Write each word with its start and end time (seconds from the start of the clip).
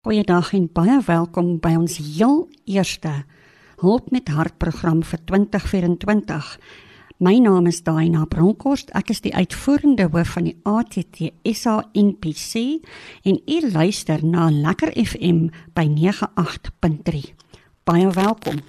Goeiedag 0.00 0.54
en 0.56 0.62
baie 0.72 0.94
welkom 1.04 1.58
by 1.60 1.74
ons 1.76 1.98
heel 2.00 2.46
eerste 2.64 3.10
Hulp 3.82 4.06
met 4.08 4.30
Hart 4.32 4.54
program 4.56 5.02
vir 5.04 5.20
2024. 5.28 6.46
My 7.20 7.34
naam 7.36 7.66
is 7.68 7.82
Daina 7.84 8.22
Bronkhorst. 8.24 8.94
Ek 8.96 9.12
is 9.12 9.20
die 9.20 9.34
uitvoerende 9.36 10.06
hoof 10.08 10.30
van 10.38 10.46
die 10.48 10.54
ATT 10.64 11.20
SA 11.52 11.74
NPC 11.92 12.80
en 13.28 13.42
u 13.44 13.58
luister 13.74 14.24
na 14.24 14.46
Lekker 14.48 14.94
FM 14.96 15.50
by 15.76 15.84
98.3. 15.84 17.20
Baie 17.84 18.08
welkom. 18.16 18.64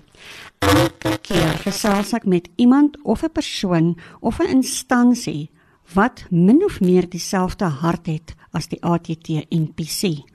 Elke 0.59 1.16
keer 1.29 1.55
gesels 1.63 2.11
ek 2.20 2.27
met 2.27 2.52
iemand 2.59 3.00
of 3.07 3.23
'n 3.23 3.32
persoon 3.32 3.95
of 4.20 4.43
'n 4.43 4.52
instansie 4.59 5.48
wat 5.95 6.27
min 6.29 6.59
of 6.66 6.82
meer 6.82 7.07
dieselfde 7.07 7.71
hart 7.71 8.11
het 8.11 8.36
as 8.52 8.68
die 8.68 8.84
ATT 8.84 9.48
NPC. 9.48 10.27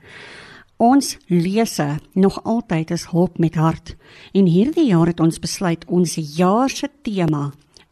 Ons 0.77 1.15
lese 1.25 1.97
nog 2.13 2.43
altyd 2.45 2.91
is 2.93 3.07
hulp 3.09 3.39
met 3.41 3.55
hart 3.57 3.95
en 4.37 4.45
hierdie 4.45 4.91
jaar 4.91 5.09
het 5.09 5.19
ons 5.19 5.39
besluit 5.41 5.81
ons 5.89 6.11
jaar 6.37 6.69
se 6.69 6.85
tema 7.01 7.47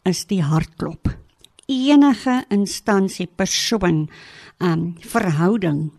is 0.05 0.21
die 0.29 0.43
hartklop. 0.45 1.09
Enige 1.65 2.43
instansie, 2.53 3.25
persoon, 3.25 4.05
um 4.61 4.93
verhouding, 5.01 5.89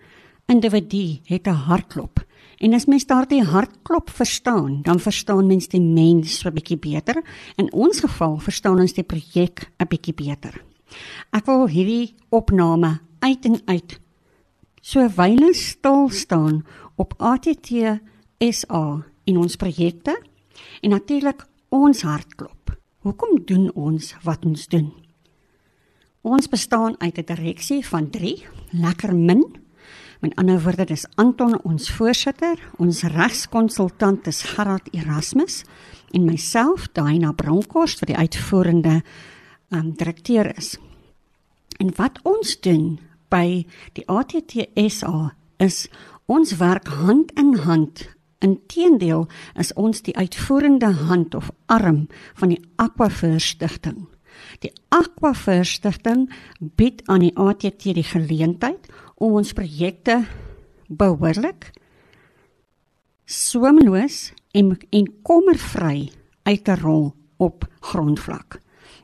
individu 0.46 1.19
het 1.27 1.48
'n 1.48 1.66
hartklop. 1.66 2.23
En 2.59 2.74
as 2.74 2.87
mens 2.87 3.07
daardie 3.07 3.43
hartklop 3.43 4.10
verstaan, 4.10 4.82
dan 4.82 5.01
verstaan 5.01 5.46
mens 5.46 5.68
die 5.68 5.80
mens 5.80 6.45
'n 6.45 6.55
bietjie 6.55 6.79
beter. 6.79 7.23
In 7.57 7.73
ons 7.73 8.01
geval 8.01 8.38
verstaan 8.38 8.80
ons 8.80 8.93
die 8.93 9.02
projek 9.02 9.73
'n 9.79 9.88
bietjie 9.88 10.15
beter. 10.15 10.62
Ek 11.32 11.46
wil 11.46 11.66
hierdie 11.66 12.15
opname 12.30 13.01
uit 13.18 13.45
en 13.45 13.60
uit 13.65 14.01
So 14.87 15.02
wyle 15.18 15.51
stil 15.51 16.07
staan 16.15 16.60
op 16.96 17.14
ATT 17.18 17.70
SA 18.38 18.84
in 19.24 19.38
ons 19.38 19.56
projekte 19.56 20.14
en 20.80 20.91
natuurlik 20.91 21.46
ons 21.68 22.02
hartklop. 22.02 22.76
Hoekom 23.07 23.43
doen 23.45 23.68
ons 23.74 24.15
wat 24.24 24.45
ons 24.45 24.68
doen? 24.68 24.93
Ons 26.26 26.48
bestaan 26.48 26.96
uit 26.98 27.18
'n 27.18 27.34
direksie 27.34 27.87
van 27.87 28.10
3, 28.10 28.46
lekker 28.71 29.15
min. 29.15 29.45
Met 30.21 30.34
ander 30.34 30.62
woorde, 30.62 30.84
dis 30.84 31.06
Anton 31.15 31.62
ons 31.62 31.90
voorsitter, 31.90 32.59
ons 32.76 33.02
regskonsultant 33.02 34.26
is 34.26 34.43
Gerard 34.43 34.88
Erasmus 34.90 35.65
en 36.10 36.24
myself, 36.24 36.88
Daina 36.93 37.32
Bronkhorst 37.32 37.99
vir 37.99 38.06
die 38.06 38.16
uitvoerende 38.16 39.02
um, 39.68 39.93
direkteur 39.93 40.56
is. 40.56 40.78
En 41.78 41.93
wat 41.96 42.18
ons 42.23 42.60
doen 42.60 42.99
by 43.28 43.66
die 43.93 44.06
ATTSA 44.06 45.34
is 45.56 45.88
ons 46.27 46.57
werk 46.57 46.88
hand 46.88 47.32
in 47.38 47.55
hand. 47.66 48.09
Inteendeel 48.38 49.27
is 49.55 49.73
ons 49.74 50.02
die 50.02 50.16
uitvoerende 50.16 50.93
hand 51.07 51.35
of 51.35 51.51
arm 51.66 52.07
van 52.35 52.52
die 52.52 52.60
Aquafer 52.77 53.41
Stichting. 53.41 54.07
Die 54.60 54.73
Aquafer 54.93 55.65
Stichting 55.65 56.27
bied 56.59 57.02
aan 57.07 57.24
die 57.24 57.33
ATT 57.37 57.88
die 57.96 58.05
geleentheid 58.05 58.91
om 59.16 59.38
ons 59.41 59.55
projekte 59.57 60.24
behoorlik 60.87 61.73
swemloos 63.27 64.31
en 64.55 64.77
en 64.91 65.09
kommervry 65.27 66.11
uit 66.47 66.65
te 66.65 66.77
rol 66.78 67.11
op 67.43 67.66
grondvlak. 67.81 68.61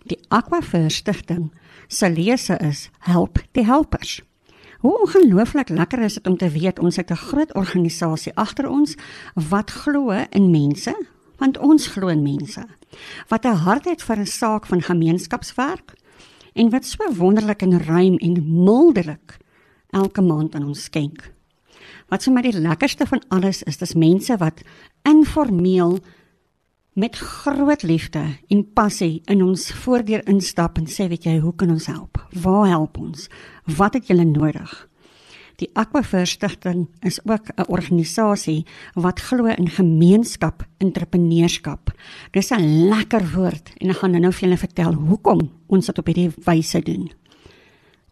Die 0.07 0.19
Aquafer 0.29 0.91
Stichting 0.91 1.51
se 1.89 2.11
lese 2.11 2.59
is 2.61 2.89
help 2.99 3.43
die 3.53 3.65
helpers. 3.67 4.21
Hoe 4.83 5.01
ongelooflik 5.01 5.69
lekker 5.69 6.01
is 6.03 6.15
dit 6.15 6.27
om 6.27 6.37
te 6.37 6.49
weet 6.51 6.79
ons 6.79 6.97
het 6.97 7.11
'n 7.11 7.25
groot 7.31 7.55
organisasie 7.55 8.35
agter 8.35 8.69
ons 8.69 8.97
wat 9.35 9.71
glo 9.71 10.11
in 10.31 10.51
mense, 10.51 11.07
want 11.39 11.59
ons 11.59 11.87
glo 11.87 12.09
in 12.09 12.23
mense. 12.23 12.67
Wat 13.29 13.45
'n 13.45 13.63
hart 13.63 13.85
het 13.85 14.03
vir 14.03 14.19
'n 14.19 14.27
saak 14.27 14.67
van 14.67 14.83
gemeenskapswerk 14.83 15.95
en 16.53 16.71
wat 16.71 16.85
so 16.85 17.15
wonderlik 17.15 17.63
en 17.63 17.79
ruim 17.79 18.17
en 18.17 18.65
mildelik 18.65 19.39
elke 19.91 20.21
maand 20.21 20.55
aan 20.55 20.67
ons 20.67 20.83
skenk. 20.83 21.33
Wat 22.09 22.23
vir 22.23 22.33
my 22.33 22.43
die 22.43 22.61
lekkerste 22.61 23.07
van 23.07 23.23
alles 23.29 23.63
is, 23.63 23.77
dis 23.77 23.95
mense 23.95 24.37
wat 24.37 24.63
informeel 25.03 25.99
met 26.93 27.17
groot 27.17 27.83
liefde 27.83 28.23
en 28.49 28.73
passie 28.73 29.23
in 29.25 29.43
ons 29.43 29.71
voordeur 29.85 30.21
instap 30.29 30.77
en 30.77 30.89
sê 30.89 31.07
weet 31.09 31.25
jy 31.25 31.39
hoe 31.41 31.55
kan 31.57 31.71
ons 31.73 31.89
help? 31.89 32.21
Waar 32.45 32.69
help 32.69 32.99
ons? 33.01 33.29
Wat 33.65 33.97
het 33.97 34.11
julle 34.13 34.27
nodig? 34.29 34.73
Die 35.61 35.71
Aquafer 35.79 36.27
Stichting 36.27 36.89
is 37.01 37.21
ook 37.25 37.49
'n 37.57 37.69
organisasie 37.69 38.67
wat 38.95 39.21
glo 39.21 39.47
in 39.47 39.69
gemeenskap, 39.69 40.67
entrepreneurskap. 40.79 41.93
Dis 42.31 42.51
'n 42.51 42.89
lekker 42.89 43.33
woord 43.35 43.73
en 43.79 43.91
ek 43.91 43.97
gaan 43.97 44.11
nou-nou 44.11 44.33
vir 44.33 44.49
julle 44.49 44.59
vertel 44.59 44.95
hoekom 44.95 45.51
ons 45.67 45.87
dit 45.87 45.99
op 45.99 46.07
hierdie 46.07 46.33
wyse 46.45 46.81
doen. 46.83 47.11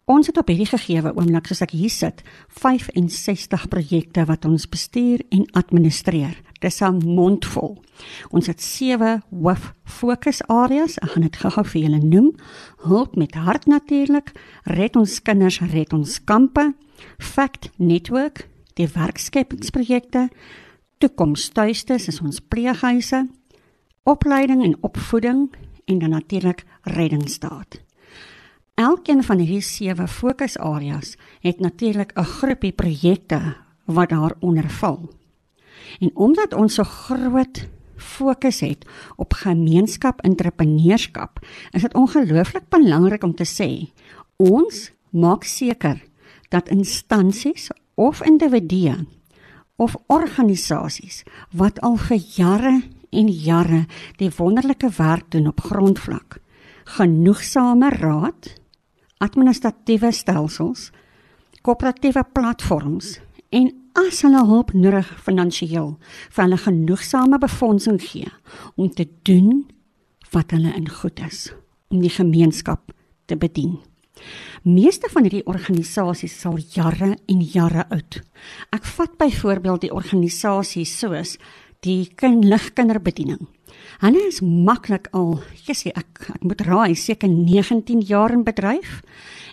Ons 0.04 0.26
het 0.26 0.38
op 0.38 0.48
hierdie 0.48 0.66
gegeewe 0.66 1.14
oomblik 1.14 1.46
soos 1.46 1.60
ek 1.60 1.70
hier 1.70 1.90
sit, 1.90 2.22
65 2.48 3.68
projekte 3.68 4.24
wat 4.24 4.44
ons 4.44 4.68
bestuur 4.68 5.20
en 5.30 5.46
administreer. 5.52 6.34
Dis 6.60 6.80
'n 6.80 7.00
mondvol. 7.04 7.82
Ons 8.30 8.46
het 8.46 8.60
sewe 8.60 9.22
hoof 9.30 9.72
fokusareas. 9.84 10.98
Ek 10.98 11.10
gaan 11.10 11.22
dit 11.22 11.36
gou-gou 11.36 11.64
vir 11.64 11.80
julle 11.80 12.02
noem. 12.04 12.34
Hulp 12.76 13.16
met 13.16 13.34
hart 13.34 13.66
natuurlik, 13.66 14.32
red 14.64 14.96
ons 14.96 15.22
kinders, 15.22 15.60
red 15.60 15.92
ons 15.92 16.24
kampe, 16.24 16.74
Fact 17.18 17.70
Network, 17.76 18.48
die 18.74 18.88
werkskepingsprojekte, 18.88 20.28
toekomstuistes 20.98 22.08
is 22.08 22.20
ons 22.20 22.40
pleeghuise, 22.40 23.28
opleiding 24.02 24.64
en 24.64 24.76
opvoeding 24.80 25.48
en 25.84 25.98
dan 25.98 26.10
natuurlik 26.10 26.64
reddingsstaat. 26.82 27.80
Elkeen 28.74 29.24
van 29.24 29.38
hierdie 29.38 29.64
sewe 29.64 30.08
fokusareas 30.08 31.16
het 31.40 31.60
natuurlik 31.60 32.12
'n 32.16 32.24
groepie 32.24 32.72
projekte 32.72 33.56
wat 33.84 34.08
daaronder 34.08 34.70
val. 34.70 35.19
En 36.00 36.10
omdat 36.14 36.54
ons 36.54 36.74
so 36.74 36.84
groot 36.84 37.66
fokus 37.96 38.60
het 38.60 38.86
op 39.16 39.36
gemeenskap 39.42 40.20
entrepreneurskap, 40.24 41.40
is 41.70 41.82
dit 41.82 41.94
ongelooflik 41.94 42.68
belangrik 42.68 43.24
om 43.24 43.34
te 43.34 43.44
sê 43.48 43.90
ons 44.40 44.90
maak 45.10 45.44
seker 45.44 46.00
dat 46.48 46.70
instansies 46.72 47.68
of 47.94 48.22
individue 48.24 48.96
of 49.76 49.96
organisasies 50.06 51.22
wat 51.56 51.80
al 51.84 51.96
vir 51.96 52.22
jare 52.36 52.74
en 53.10 53.28
jare 53.28 53.84
die 54.16 54.30
wonderlike 54.36 54.88
werk 54.96 55.28
doen 55.34 55.48
op 55.50 55.60
grondvlak 55.60 56.40
genoegsame 56.96 57.90
raad 57.90 58.54
administratiewe 59.20 60.12
stelsels, 60.16 60.88
koöperatiewe 61.60 62.24
platforms 62.32 63.18
en 63.52 63.68
as 63.98 64.22
hulle 64.24 64.42
hulp 64.46 64.72
nodig 64.74 65.08
finansiëel, 65.24 65.94
vir 66.30 66.44
hulle 66.44 66.58
genoegsame 66.60 67.38
befondsing 67.42 68.00
gee 68.02 68.30
om 68.76 68.90
te 68.90 69.06
doen 69.28 69.64
wat 70.34 70.54
hulle 70.54 70.72
in 70.76 70.88
goed 71.00 71.20
is 71.26 71.48
om 71.90 72.02
die 72.02 72.12
gemeenskap 72.12 72.92
te 73.26 73.36
bedien. 73.36 73.78
Meeste 74.62 75.08
van 75.10 75.24
hierdie 75.24 75.46
organisasies 75.48 76.34
sal 76.42 76.58
jare 76.74 77.14
en 77.16 77.40
jare 77.40 77.86
oud. 77.90 78.20
Ek 78.76 78.84
vat 78.96 79.16
byvoorbeeld 79.18 79.88
die 79.88 79.94
organisasies 79.94 80.92
soos 81.00 81.38
die 81.82 82.04
kinderligkinderbediening 82.20 83.48
Hulle 84.00 84.22
is 84.28 84.40
maklik 84.40 85.10
al, 85.16 85.40
jessie, 85.66 85.92
ek 85.96 86.30
ek 86.32 86.44
moet 86.46 86.62
raai, 86.66 86.94
seker 86.96 87.28
19 87.30 88.04
jaar 88.08 88.32
in 88.34 88.44
bedryf. 88.46 89.00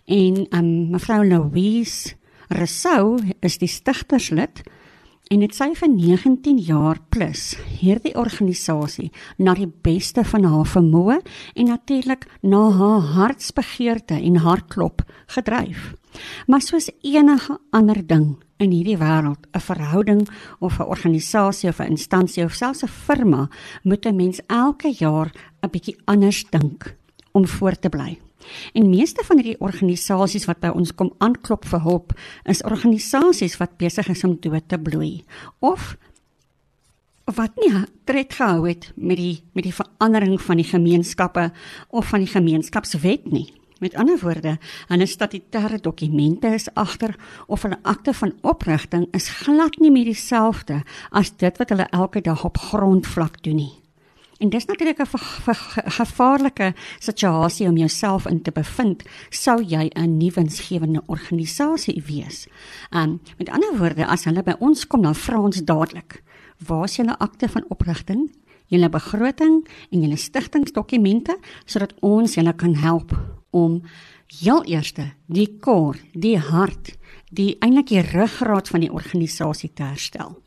En 0.08 0.46
um 0.56 0.70
mevrou 0.94 1.24
Louise 1.28 2.16
Rousseau 2.48 3.18
is 3.44 3.58
die 3.60 3.68
stigterslid 3.68 4.62
en 5.28 5.42
dit 5.44 5.52
sy 5.52 5.74
vir 5.76 5.90
19 5.92 6.60
jaar 6.64 7.00
plus 7.12 7.58
hierdie 7.82 8.14
organisasie 8.16 9.10
na 9.44 9.52
die 9.58 9.68
beste 9.68 10.24
van 10.24 10.48
haar 10.48 10.70
vermoë 10.72 11.18
en 11.60 11.72
natuurlik 11.74 12.24
na 12.48 12.62
haar 12.78 13.10
hartsbegeerte 13.18 14.16
en 14.16 14.40
hartklop 14.46 15.04
gedryf. 15.36 15.92
Maar 16.48 16.64
soos 16.64 16.88
enige 17.04 17.58
ander 17.76 18.00
ding 18.00 18.38
in 18.64 18.72
hierdie 18.72 18.98
wêreld, 18.98 19.44
'n 19.54 19.60
verhouding 19.60 20.24
of 20.60 20.80
'n 20.80 20.88
organisasie 20.88 21.70
of 21.70 21.80
'n 21.80 21.92
instansie 21.92 22.44
of 22.44 22.54
selfs 22.54 22.84
'n 22.84 22.88
firma, 22.88 23.50
moet 23.84 24.06
'n 24.06 24.16
mens 24.16 24.40
elke 24.48 24.90
jaar 24.90 25.32
'n 25.62 25.70
bietjie 25.70 25.98
anders 26.06 26.46
dink 26.50 26.96
om 27.34 27.46
voort 27.48 27.82
te 27.82 27.90
bly. 27.90 28.27
En 28.74 28.90
meeste 28.90 29.24
van 29.24 29.38
hierdie 29.42 29.60
organisasies 29.60 30.46
wat 30.46 30.60
by 30.60 30.72
ons 30.74 30.96
kom 30.96 31.14
aanklop 31.18 31.66
vir 31.66 31.82
hulp, 31.86 32.14
is 32.46 32.64
organisasies 32.64 33.58
wat 33.58 33.78
besig 33.78 34.10
is 34.10 34.24
om 34.24 34.38
dood 34.42 34.68
te 34.68 34.78
bloei 34.78 35.24
of 35.60 35.96
wat 37.36 37.56
nie 37.60 37.74
tred 38.08 38.34
gehou 38.34 38.68
het 38.68 38.92
met 38.96 39.20
die 39.20 39.44
met 39.54 39.66
die 39.68 39.76
verandering 39.76 40.40
van 40.42 40.62
die 40.62 40.68
gemeenskappe 40.68 41.50
of 41.90 42.08
van 42.14 42.24
die 42.24 42.32
gemeenskapswet 42.32 43.32
nie. 43.32 43.52
Met 43.80 43.96
ander 43.96 44.18
woorde, 44.20 44.58
'n 44.90 45.08
statutêre 45.08 45.80
dokumente 45.82 46.48
is 46.48 46.74
agter 46.74 47.16
of 47.48 47.64
'n 47.64 47.78
akte 47.84 48.14
van 48.14 48.34
oprigting 48.42 49.08
is 49.12 49.30
glad 49.30 49.80
nie 49.80 49.92
meer 49.92 50.06
dieselfde 50.06 50.84
as 51.10 51.36
dit 51.38 51.58
wat 51.58 51.70
hulle 51.70 51.88
elke 51.90 52.22
dag 52.22 52.46
op 52.46 52.58
grondvlak 52.58 53.44
doen 53.44 53.56
nie. 53.56 53.87
En 54.38 54.50
dis 54.50 54.66
natuurlik 54.66 55.00
'n 55.00 55.08
gevaarlike 55.90 56.74
situasie 57.00 57.68
om 57.68 57.78
jouself 57.78 58.28
in 58.28 58.42
te 58.42 58.52
bevind 58.52 59.04
sou 59.30 59.64
jy 59.64 59.90
'n 59.94 60.18
nuwe 60.18 60.34
winsgewende 60.34 61.02
organisasie 61.06 62.04
wees. 62.06 62.48
Um 62.90 63.22
met 63.38 63.50
ander 63.50 63.78
woorde, 63.78 64.06
as 64.06 64.24
hulle 64.24 64.44
by 64.44 64.56
ons 64.60 64.88
kom 64.88 65.02
dan 65.02 65.16
vra 65.16 65.42
ons 65.42 65.64
dadelik, 65.64 66.24
waar 66.58 66.84
is 66.84 66.96
julle 66.96 67.18
akte 67.18 67.50
van 67.50 67.66
oprigting? 67.68 68.36
Julle 68.66 68.90
begroting 68.90 69.68
en 69.90 70.02
julle 70.02 70.16
stigtingsdokumente 70.16 71.38
sodat 71.66 71.94
ons 72.00 72.34
julle 72.34 72.54
kan 72.54 72.76
help 72.76 73.38
om 73.50 73.82
heel 74.42 74.64
eerste 74.64 75.14
die 75.26 75.58
kor, 75.60 75.96
die 76.14 76.38
hart, 76.38 76.98
die 77.32 77.56
eintlik 77.60 77.88
die 77.88 78.02
ruggraat 78.02 78.68
van 78.68 78.80
die 78.80 78.92
organisasie 78.92 79.72
te 79.74 79.84
herstel. 79.84 80.47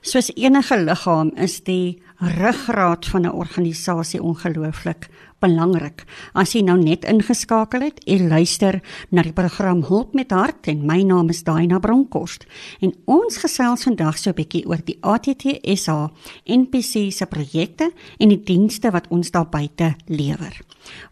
Soos 0.00 0.30
enige 0.32 0.76
liggaam 0.80 1.30
is 1.36 1.58
die 1.64 2.02
ruggraat 2.16 3.06
van 3.06 3.26
'n 3.26 3.32
organisasie 3.32 4.22
ongelooflik 4.22 5.08
belangrik. 5.40 6.04
As 6.34 6.54
jy 6.54 6.62
nou 6.66 6.76
net 6.80 7.06
ingeskakel 7.08 7.84
het 7.86 8.00
en 8.06 8.28
luister 8.30 8.80
na 9.10 9.24
die 9.26 9.34
program 9.36 9.82
Hulp 9.88 10.14
met 10.14 10.32
Hart 10.34 10.68
en 10.70 10.84
my 10.86 11.00
naam 11.06 11.30
is 11.32 11.42
Daina 11.46 11.80
Bronkhorst 11.82 12.46
en 12.84 12.94
ons 13.10 13.40
gesels 13.42 13.84
vandag 13.88 14.18
so 14.18 14.30
'n 14.30 14.38
bietjie 14.38 14.66
oor 14.66 14.80
die 14.84 14.98
ATTSA 15.00 16.10
NPC 16.46 17.12
se 17.12 17.26
projekte 17.26 17.90
en 18.18 18.28
die 18.28 18.42
dienste 18.44 18.90
wat 18.90 19.08
ons 19.10 19.30
daar 19.30 19.48
buite 19.48 19.96
lewer. 20.06 20.60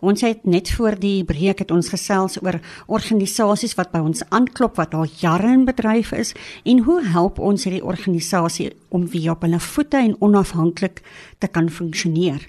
Ons 0.00 0.20
het 0.20 0.46
net 0.46 0.70
voor 0.70 0.98
die 0.98 1.24
breek 1.24 1.58
het 1.58 1.70
ons 1.70 1.88
gesels 1.88 2.38
oor 2.42 2.60
organisasies 2.86 3.74
wat 3.74 3.92
by 3.92 3.98
ons 3.98 4.22
aanklop 4.30 4.76
wat 4.76 4.94
al 4.94 5.06
jare 5.20 5.52
in 5.52 5.64
bedryf 5.64 6.12
is 6.12 6.34
en 6.64 6.78
hoe 6.78 7.02
help 7.04 7.38
ons 7.38 7.64
hierdie 7.64 7.84
organisasie 7.84 8.70
om 8.88 9.06
weer 9.08 9.30
op 9.30 9.42
hulle 9.42 9.60
voete 9.60 9.96
en 9.96 10.16
onafhanklik 10.20 11.02
te 11.38 11.48
kan 11.48 11.68
funksioneer. 11.70 12.48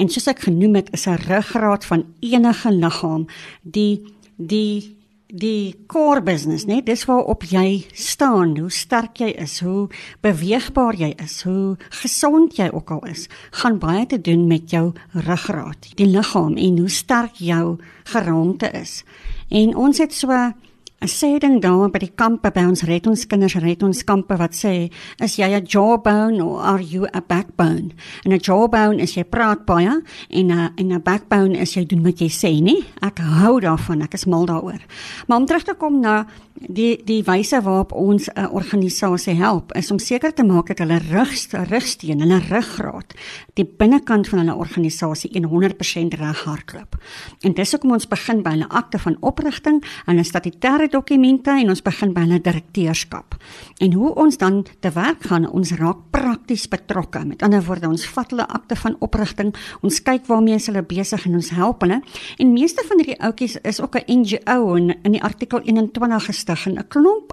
En 0.00 0.08
soos 0.08 0.30
ek 0.32 0.46
genoem 0.48 0.78
het, 0.80 0.88
is 0.96 1.06
'n 1.06 1.20
ruggraat 1.28 1.84
van 1.84 2.06
enige 2.20 2.72
liggaam 2.72 3.26
die 3.62 4.00
die 4.36 4.96
die 5.30 5.74
core 5.86 6.22
business, 6.22 6.64
né? 6.66 6.82
Dis 6.82 7.04
waarop 7.04 7.44
jy 7.44 7.86
staan, 7.92 8.58
hoe 8.58 8.70
sterk 8.70 9.20
jy 9.20 9.30
is, 9.38 9.60
hoe 9.60 9.88
beweegbaar 10.20 10.94
jy 10.94 11.12
is, 11.22 11.42
hoe 11.42 11.76
gesond 12.02 12.56
jy 12.56 12.68
ook 12.72 12.90
al 12.90 13.06
is, 13.06 13.28
gaan 13.50 13.78
baie 13.78 14.06
te 14.06 14.20
doen 14.20 14.46
met 14.46 14.70
jou 14.70 14.92
ruggraat, 15.12 15.94
die 15.94 16.06
liggaam 16.06 16.56
en 16.56 16.78
hoe 16.78 16.88
sterk 16.88 17.34
jou 17.34 17.78
geraamte 18.04 18.70
is. 18.74 19.04
En 19.48 19.76
ons 19.76 19.98
het 19.98 20.14
so 20.14 20.52
'n 21.00 21.08
sê 21.08 21.38
ding 21.40 21.62
daar 21.62 21.88
by 21.88 21.98
die 21.98 22.12
kampe 22.12 22.50
by 22.52 22.60
ons 22.68 22.82
red 22.84 23.06
ons 23.08 23.22
kinders 23.24 23.54
red 23.64 23.80
ons 23.82 24.02
kampe 24.04 24.36
wat 24.36 24.52
sê 24.52 24.92
is 25.24 25.38
jy 25.40 25.48
'n 25.48 25.64
jawbone 25.64 26.44
or 26.44 26.60
are 26.60 26.82
you 26.82 27.06
a 27.14 27.22
backbone? 27.22 27.92
En 28.24 28.32
'n 28.32 28.38
jawbone 28.38 29.00
is 29.00 29.14
jy 29.14 29.24
praat 29.24 29.64
baie 29.64 30.02
en 30.28 30.46
'n 30.52 30.72
en 30.76 30.92
'n 30.92 31.02
backbone 31.02 31.56
is 31.56 31.74
jy 31.74 31.86
doen 31.86 32.02
wat 32.02 32.20
jy 32.20 32.28
sê 32.28 32.60
nê? 32.60 32.84
Ek 33.00 33.18
hou 33.18 33.60
daarvan 33.60 34.02
ek 34.02 34.14
is 34.14 34.26
mal 34.26 34.44
daaroor. 34.44 34.80
Maar 35.26 35.38
om 35.38 35.46
terug 35.46 35.64
te 35.64 35.74
kom 35.74 36.00
na 36.00 36.26
die 36.60 37.00
die 37.04 37.22
wyse 37.24 37.56
waarop 37.62 37.92
ons 37.92 38.28
'n 38.28 38.52
organisasie 38.52 39.34
help 39.34 39.72
is 39.72 39.90
om 39.90 39.98
seker 39.98 40.32
te 40.34 40.44
maak 40.44 40.66
dat 40.66 40.78
hulle 40.78 40.98
rugste 40.98 41.64
rugsteen 41.64 42.20
hulle 42.20 42.38
ruggraat 42.38 43.14
die 43.54 43.64
binnekant 43.64 44.28
van 44.28 44.38
hulle 44.38 44.54
organisasie 44.54 45.30
100% 45.40 46.14
reg 46.14 46.44
hardloop. 46.44 46.96
En 47.40 47.54
dis 47.54 47.70
hoekom 47.70 47.92
ons 47.92 48.08
begin 48.08 48.42
by 48.42 48.50
hulle 48.50 48.68
akte 48.68 48.98
van 48.98 49.16
oprigting 49.20 49.82
en 50.06 50.16
hulle 50.16 50.24
statutêre 50.24 50.89
dokumente 50.90 51.50
en 51.50 51.68
ons 51.68 51.82
begin 51.82 52.12
by 52.12 52.20
hulle 52.20 52.40
direkteurskap. 52.40 53.38
En 53.78 53.92
hoe 53.92 54.14
ons 54.14 54.36
dan 54.36 54.66
te 54.80 54.90
werk 54.90 55.22
gaan, 55.22 55.48
ons 55.48 55.72
raak 55.72 55.96
prakties 56.10 56.68
betrokke. 56.68 57.24
Met 57.24 57.42
ander 57.42 57.64
woorde, 57.64 57.88
ons 57.88 58.06
vat 58.06 58.30
hulle 58.30 58.46
akte 58.46 58.76
van 58.76 58.96
oprigting, 59.00 59.54
ons 59.80 60.02
kyk 60.02 60.26
waarmee 60.26 60.58
hulle 60.60 60.82
besig 60.82 61.26
en 61.26 61.34
ons 61.34 61.50
help 61.50 61.80
hulle. 61.80 62.02
En 62.38 62.52
meeste 62.52 62.84
van 62.84 62.98
hierdie 62.98 63.20
ouetjies 63.20 63.56
is 63.62 63.80
ook 63.80 63.96
'n 63.96 64.20
NGO 64.20 64.74
en 64.74 64.94
in 65.02 65.12
die 65.12 65.22
artikel 65.22 65.60
21 65.64 66.24
gestel 66.24 66.50
rustig 66.50 66.66
en 66.66 66.78
'n 66.78 66.88
klomp 66.88 67.32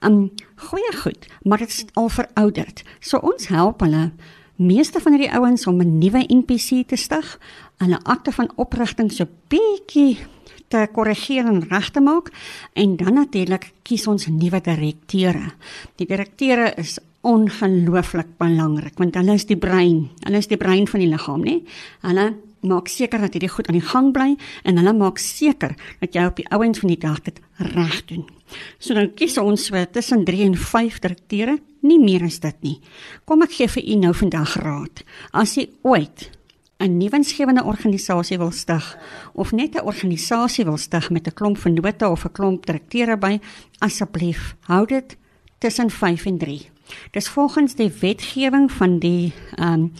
um 0.00 0.30
goeie 0.56 0.92
goed, 0.96 1.26
maar 1.42 1.58
dit 1.58 1.68
is 1.68 1.84
al 1.94 2.08
verouderd. 2.08 2.82
So 3.00 3.18
ons 3.18 3.46
help 3.46 3.80
hulle 3.80 4.12
meeste 4.56 5.00
van 5.00 5.12
hierdie 5.12 5.32
ouens 5.32 5.66
om 5.66 5.80
'n 5.80 5.98
nuwe 5.98 6.24
NPC 6.28 6.86
te 6.86 6.96
stig 6.96 7.38
'n 7.78 8.02
akte 8.04 8.32
van 8.32 8.50
oprigting 8.56 9.12
so 9.12 9.26
bietjie 9.48 10.18
te 10.72 10.82
korrigeer 10.94 11.48
en 11.48 11.62
reg 11.68 11.90
te 11.92 12.00
maak 12.00 12.30
en 12.78 12.96
dan 13.00 13.18
natuurlik 13.20 13.70
kies 13.86 14.06
ons 14.08 14.28
nuwe 14.32 14.60
direkteure. 14.64 15.52
Die 16.00 16.08
direkteure 16.08 16.72
is 16.80 16.98
ongelooflik 17.22 18.32
belangrik 18.40 18.96
want 19.00 19.18
hulle 19.18 19.36
is 19.38 19.46
die 19.50 19.58
brein. 19.58 20.08
Hulle 20.24 20.40
is 20.40 20.50
die 20.50 20.60
brein 20.60 20.88
van 20.90 21.04
die 21.04 21.10
liggaam, 21.10 21.44
né? 21.44 21.60
Hulle 22.06 22.32
maak 22.62 22.88
seker 22.90 23.22
dat 23.22 23.34
hierdie 23.34 23.50
goed 23.50 23.68
aan 23.68 23.78
die 23.78 23.84
gang 23.84 24.12
bly 24.14 24.28
en 24.64 24.78
hulle 24.78 24.94
maak 24.96 25.18
seker 25.22 25.74
dat 26.00 26.14
jy 26.14 26.26
op 26.30 26.38
die 26.38 26.48
ouens 26.54 26.80
van 26.82 26.92
die 26.92 27.00
dag 27.04 27.18
dit 27.26 27.40
reg 27.74 27.98
doen. 28.10 28.26
So 28.78 28.94
dan 28.94 29.10
kies 29.18 29.38
ons 29.40 29.66
so 29.68 29.84
tussen 29.92 30.24
3 30.28 30.46
en 30.46 30.56
5 30.58 31.00
direkteure, 31.02 31.56
nie 31.82 31.98
meer 31.98 32.26
as 32.28 32.38
dit 32.42 32.62
nie. 32.62 32.76
Kom 33.26 33.42
ek 33.44 33.56
gee 33.58 33.70
vir 33.76 33.82
u 33.82 33.98
nou 34.04 34.14
vandag 34.14 34.54
raad. 34.62 35.02
As 35.32 35.56
jy 35.58 35.68
ooit 35.82 36.30
'n 36.82 36.96
nuwensgewende 36.96 37.64
organisasie 37.64 38.38
wil 38.38 38.50
stig 38.50 38.98
of 39.32 39.52
net 39.52 39.74
'n 39.74 39.86
organisasie 39.86 40.64
wil 40.64 40.76
stig 40.76 41.10
met 41.10 41.26
'n 41.26 41.34
klomp 41.34 41.58
vennote 41.58 42.08
of 42.08 42.24
'n 42.24 42.32
klomp 42.32 42.66
direkteure 42.66 43.16
by, 43.16 43.40
asseblief 43.78 44.56
hou 44.60 44.86
dit 44.86 45.16
tussen 45.58 45.90
5 45.90 46.26
en 46.26 46.38
3. 46.38 46.70
Dis 47.10 47.28
volgens 47.28 47.74
die 47.74 47.92
wetgewing 48.00 48.72
van 48.72 48.98
die 48.98 49.32
ehm 49.56 49.72
um, 49.72 49.92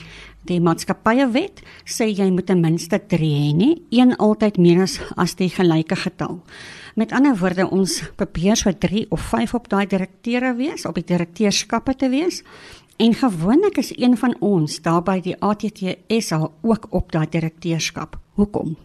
Die 0.43 0.59
maatskappye 0.59 1.29
wet 1.31 1.61
sê 1.87 2.09
jy 2.11 2.27
moet 2.35 2.49
ten 2.51 2.59
minste 2.63 2.99
3 2.99 3.27
hê, 3.31 3.51
nie 3.55 3.75
een 3.95 4.17
altyd 4.19 4.59
meer 4.59 4.83
as 4.83 4.97
as 5.15 5.37
die 5.39 5.51
gelyke 5.55 5.95
getal. 5.95 6.41
Met 6.99 7.15
ander 7.15 7.37
woorde, 7.39 7.69
ons 7.71 8.01
probeer 8.19 8.59
so 8.59 8.73
3 8.75 9.07
of 9.15 9.23
5 9.31 9.55
op 9.55 9.69
daai 9.71 9.87
direkteure 9.87 10.51
wees, 10.59 10.85
op 10.85 10.99
die 10.99 11.07
direkteurskappe 11.07 11.95
te 11.97 12.11
wees. 12.11 12.43
En 13.03 13.15
gewoonlik 13.15 13.77
is 13.77 13.97
een 13.97 14.17
van 14.19 14.37
ons 14.39 14.81
daarby 14.81 15.21
die 15.21 15.37
ATTS 15.43 16.33
al 16.33 16.53
ook 16.61 16.87
op 16.91 17.13
daai 17.13 17.27
direkteurskap. 17.31 18.19
Hoekom? 18.39 18.77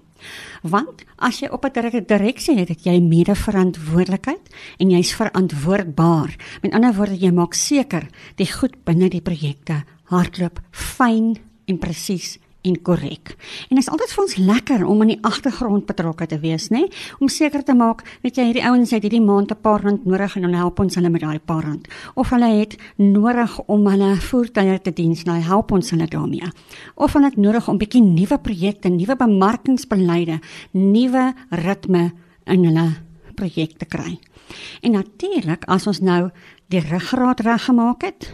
Want 0.62 1.04
as 1.16 1.40
jy 1.40 1.48
op 1.54 1.66
'n 1.66 2.06
direksie 2.06 2.58
het, 2.58 2.68
het 2.68 2.84
jy 2.84 3.00
mede-verantwoordelikheid 3.00 4.56
en 4.78 4.90
jy's 4.90 5.14
verantwoordbaar. 5.14 6.60
Met 6.62 6.74
ander 6.74 6.94
woorde, 6.94 7.19
jy 7.19 7.31
maak 7.31 7.54
seker 7.54 8.08
die 8.36 8.52
goed 8.52 8.84
binne 8.84 9.10
die 9.10 9.22
projekte 9.22 9.84
hardloop 10.04 10.59
fyn 10.71 11.38
en 11.66 11.78
presies 11.78 12.40
en 12.61 12.81
korrek. 12.81 13.35
En 13.69 13.78
dit 13.78 13.83
is 13.83 13.90
altyd 13.90 14.14
vir 14.14 14.23
ons 14.23 14.35
lekker 14.35 14.85
om 14.85 15.02
in 15.06 15.11
die 15.14 15.19
agtergrond 15.26 15.85
betrokke 15.87 16.28
te 16.28 16.40
wees, 16.42 16.69
nê? 16.73 16.85
Om 17.19 17.30
seker 17.31 17.64
te 17.64 17.76
maak 17.78 18.04
dat 18.23 18.37
jy 18.37 18.47
hierdie 18.49 18.66
ouens 18.66 18.92
het 18.95 19.06
hierdie 19.06 19.23
maand 19.23 19.52
'n 19.52 19.61
paar 19.61 19.81
rand 19.81 20.06
nodig 20.06 20.35
en 20.35 20.42
dan 20.42 20.54
help 20.54 20.80
ons 20.80 20.95
hulle 20.95 21.09
met 21.09 21.21
daai 21.21 21.40
paar 21.40 21.64
rand. 21.64 21.87
Of 22.16 22.30
hulle 22.30 22.49
het 22.59 22.78
nodig 22.97 23.59
om 23.68 23.87
hulle 23.87 24.16
voertuie 24.16 24.81
te 24.81 24.94
diens, 24.94 25.23
nou 25.23 25.40
help 25.40 25.71
ons 25.71 25.90
hulle 25.90 26.07
daarmee. 26.07 26.52
Of 26.95 27.14
hulle 27.14 27.26
het 27.26 27.37
nodig 27.37 27.68
om 27.68 27.78
bietjie 27.78 28.02
nuwe 28.02 28.37
projekte, 28.37 28.90
nuwe 28.90 29.16
bemarkingsbeleide, 29.16 30.40
nuwe 30.71 31.33
ritme 31.49 32.11
in 32.45 32.66
hulle 32.66 32.87
projekte 33.35 33.85
kry. 33.85 34.19
En 34.81 34.92
natuurlik, 34.92 35.66
as 35.68 35.87
ons 35.87 35.99
nou 35.99 36.30
die 36.71 36.80
ruggraat 36.80 37.40
reggemaak 37.40 38.02
het, 38.02 38.31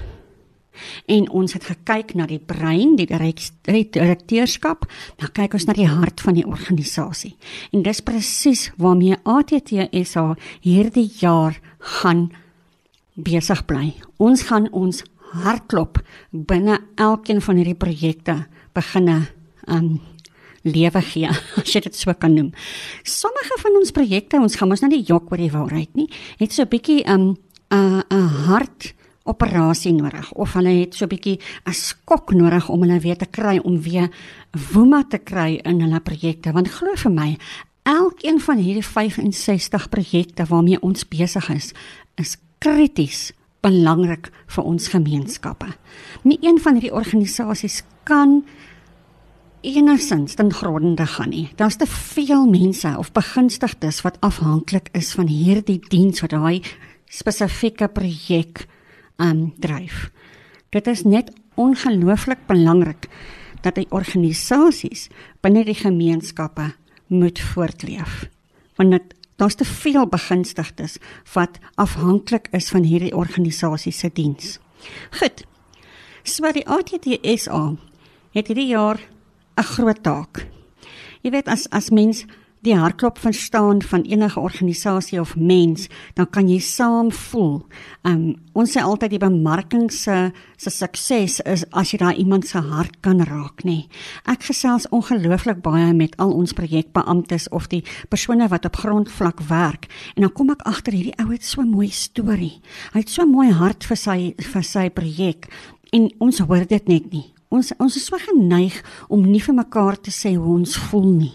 En 1.06 1.30
ons 1.30 1.54
het 1.54 1.64
gekyk 1.64 2.14
na 2.16 2.26
die 2.30 2.40
brein, 2.40 2.96
die 2.96 3.08
direkteurskap, 3.08 4.86
dan 5.22 5.34
kyk 5.34 5.54
ons 5.54 5.68
na 5.70 5.74
die 5.78 5.88
hart 5.88 6.22
van 6.22 6.34
die 6.34 6.46
organisasie. 6.48 7.36
En 7.72 7.84
dis 7.84 8.02
presies 8.02 8.72
waarmee 8.78 9.18
ATTSA 9.24 10.36
hierdie 10.62 11.10
jaar 11.20 11.60
gaan 11.80 12.32
besig 13.14 13.66
bly. 13.66 13.94
Ons 14.18 14.48
gaan 14.50 14.70
ons 14.72 15.04
hartklop 15.44 16.00
binne 16.32 16.80
elkeen 17.02 17.42
van 17.42 17.60
hierdie 17.60 17.78
projekte 17.78 18.44
beginne 18.74 19.24
um 19.70 20.00
lewe 20.64 21.02
gee, 21.04 21.28
as 21.60 21.74
jy 21.76 21.84
dit 21.84 21.96
so 21.98 22.14
kan 22.16 22.36
noem. 22.36 22.52
Sommige 23.04 23.58
van 23.60 23.80
ons 23.80 23.92
projekte, 23.96 24.40
ons 24.40 24.56
gaan 24.60 24.72
mos 24.72 24.84
nou 24.84 24.92
nie 24.94 25.04
jok 25.04 25.32
oor 25.32 25.42
die 25.42 25.52
waarheid 25.52 25.92
nie, 26.00 26.08
het 26.40 26.54
so 26.56 26.64
'n 26.64 26.72
bietjie 26.72 27.04
um 27.08 27.36
'n 27.72 28.04
'n 28.10 28.28
hart 28.48 28.94
operasie 29.24 29.94
nodig 29.94 30.32
of 30.34 30.54
hulle 30.54 30.74
het 30.82 30.96
so 30.96 31.06
'n 31.06 31.10
bietjie 31.10 31.40
'n 31.66 31.74
skok 31.74 32.34
nodig 32.34 32.70
om 32.70 32.82
hulle 32.82 33.00
weer 33.00 33.18
te 33.18 33.26
kry 33.26 33.58
om 33.64 33.82
weer 33.82 34.10
woema 34.74 35.04
te 35.04 35.18
kry 35.18 35.60
in 35.64 35.82
hulle 35.82 36.00
projekte 36.00 36.52
want 36.52 36.68
glo 36.68 36.96
vir 36.96 37.12
my 37.12 37.38
elkeen 37.84 38.40
van 38.40 38.58
hierdie 38.58 38.86
65 38.86 39.90
projekte 39.90 40.46
waarmee 40.46 40.82
ons 40.82 41.08
besig 41.08 41.50
is 41.50 41.74
is 42.16 42.38
krities 42.60 43.32
belangrik 43.64 44.30
vir 44.48 44.64
ons 44.64 44.88
gemeenskappe. 44.88 45.72
Nie 46.24 46.38
een 46.42 46.60
van 46.60 46.74
hierdie 46.74 46.94
organisasies 46.94 47.84
kan 48.04 48.44
enigsins 49.64 50.36
ten 50.36 50.52
gronde 50.54 51.06
gaan 51.08 51.32
nie. 51.32 51.50
Daar's 51.56 51.80
te 51.80 51.88
veel 51.88 52.46
mense 52.46 52.96
of 52.98 53.12
begunstigdes 53.16 54.02
wat 54.04 54.20
afhanklik 54.20 54.90
is 54.92 55.14
van 55.16 55.28
hierdie 55.32 55.80
diens 55.88 56.20
wat 56.22 56.36
daai 56.36 56.62
spesifieke 57.08 57.88
projek 57.88 58.66
um 59.18 59.54
dryf. 59.60 60.12
Dit 60.70 60.88
is 60.88 61.04
net 61.04 61.32
ongelooflik 61.56 62.48
belangrik 62.48 63.08
dat 63.62 63.76
die 63.76 63.88
organisasies 63.90 65.08
binne 65.42 65.64
die 65.66 65.78
gemeenskappe 65.78 66.74
moet 67.08 67.40
voortleef. 67.40 68.28
Want 68.76 68.92
dit 68.92 69.14
daar's 69.36 69.56
te 69.56 69.66
veel 69.66 70.08
begunstigdes 70.08 70.98
wat 71.34 71.60
afhanklik 71.76 72.48
is 72.52 72.70
van 72.70 72.84
hierdie 72.84 73.16
organisasie 73.16 73.92
se 73.92 74.10
diens. 74.14 74.60
Goed. 75.20 75.46
So 76.24 76.52
die 76.52 76.68
ATTSA 76.68 77.76
het 78.34 78.48
hierdie 78.48 78.72
jaar 78.72 79.00
'n 79.58 79.64
groot 79.64 80.04
taak. 80.04 80.48
Jy 81.22 81.32
weet 81.32 81.48
as 81.48 81.70
as 81.70 81.90
mens 81.90 82.26
die 82.64 82.76
hartklop 82.78 83.18
verstaan 83.20 83.82
van 83.82 84.06
enige 84.08 84.40
organisasie 84.40 85.20
of 85.20 85.36
mens, 85.36 85.90
dan 86.16 86.30
kan 86.30 86.48
jy 86.48 86.60
saam 86.64 87.12
voel. 87.12 87.64
Um 88.08 88.36
ons 88.54 88.76
sê 88.76 88.84
altyd 88.86 89.16
die 89.16 89.22
bemarking 89.22 89.88
se 89.92 90.32
se 90.62 90.70
sukses 90.70 91.40
is 91.50 91.66
as 91.74 91.92
jy 91.92 91.98
daai 92.00 92.20
iemand 92.22 92.48
se 92.48 92.62
hart 92.62 93.00
kan 93.02 93.20
raak, 93.26 93.66
nê. 93.66 93.84
Nee. 93.84 94.02
Ek 94.30 94.46
gesels 94.48 94.88
ongelooflik 94.94 95.64
baie 95.66 95.92
met 95.98 96.16
al 96.22 96.32
ons 96.38 96.54
projekbeamptes 96.54 97.50
of 97.50 97.68
die 97.72 97.82
persone 98.10 98.48
wat 98.52 98.68
op 98.70 98.80
grondvlak 98.84 99.42
werk 99.50 99.90
en 100.16 100.28
dan 100.28 100.34
kom 100.34 100.54
ek 100.54 100.64
agter 100.70 100.94
hierdie 100.94 101.18
ou 101.20 101.32
het 101.32 101.44
so 101.44 101.62
'n 101.62 101.70
mooi 101.70 101.90
storie. 101.90 102.62
Hy 102.94 103.00
het 103.00 103.10
so 103.10 103.24
'n 103.24 103.32
mooi 103.32 103.52
hart 103.52 103.84
vir 103.84 103.98
sy 103.98 104.36
vir 104.40 104.64
sy 104.64 104.90
projek 104.90 105.50
en 105.92 106.10
ons 106.20 106.40
hoor 106.40 106.66
dit 106.66 106.88
net 106.88 107.12
nie. 107.12 107.34
Ons 107.50 107.74
ons 107.80 107.96
is 107.96 108.06
so 108.06 108.18
geneig 108.18 108.84
om 109.10 109.22
nie 109.22 109.42
vir 109.42 109.54
mekaar 109.54 109.98
te 110.02 110.12
sê 110.12 110.36
hoe 110.36 110.56
ons 110.56 110.78
voel 110.90 111.12
nie. 111.12 111.34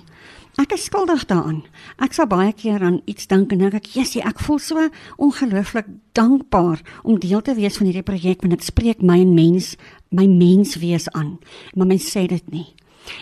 Ek 0.59 0.73
is 0.75 0.89
skuldig 0.89 1.23
daaraan. 1.31 1.61
Ek 2.03 2.17
sal 2.17 2.27
baie 2.27 2.51
keer 2.51 2.83
aan 2.83 2.97
iets 3.07 3.29
dink 3.31 3.53
en 3.55 3.61
dink 3.63 3.75
ek, 3.79 3.87
"Jessie, 3.95 4.23
ek 4.27 4.41
voel 4.41 4.59
so 4.59 4.89
ongelooflik 5.17 5.87
dankbaar 6.15 6.83
om 7.05 7.19
deel 7.19 7.41
te 7.43 7.55
wees 7.55 7.77
van 7.77 7.87
hierdie 7.87 8.03
projek 8.03 8.43
want 8.43 8.51
dit 8.51 8.65
spreek 8.65 9.01
my 9.01 9.21
en 9.21 9.35
mens, 9.35 9.77
my 10.11 10.27
menswees 10.27 11.09
aan." 11.11 11.39
Maar 11.75 11.87
mense 11.87 12.11
sê 12.11 12.27
dit 12.27 12.51
nie. 12.51 12.75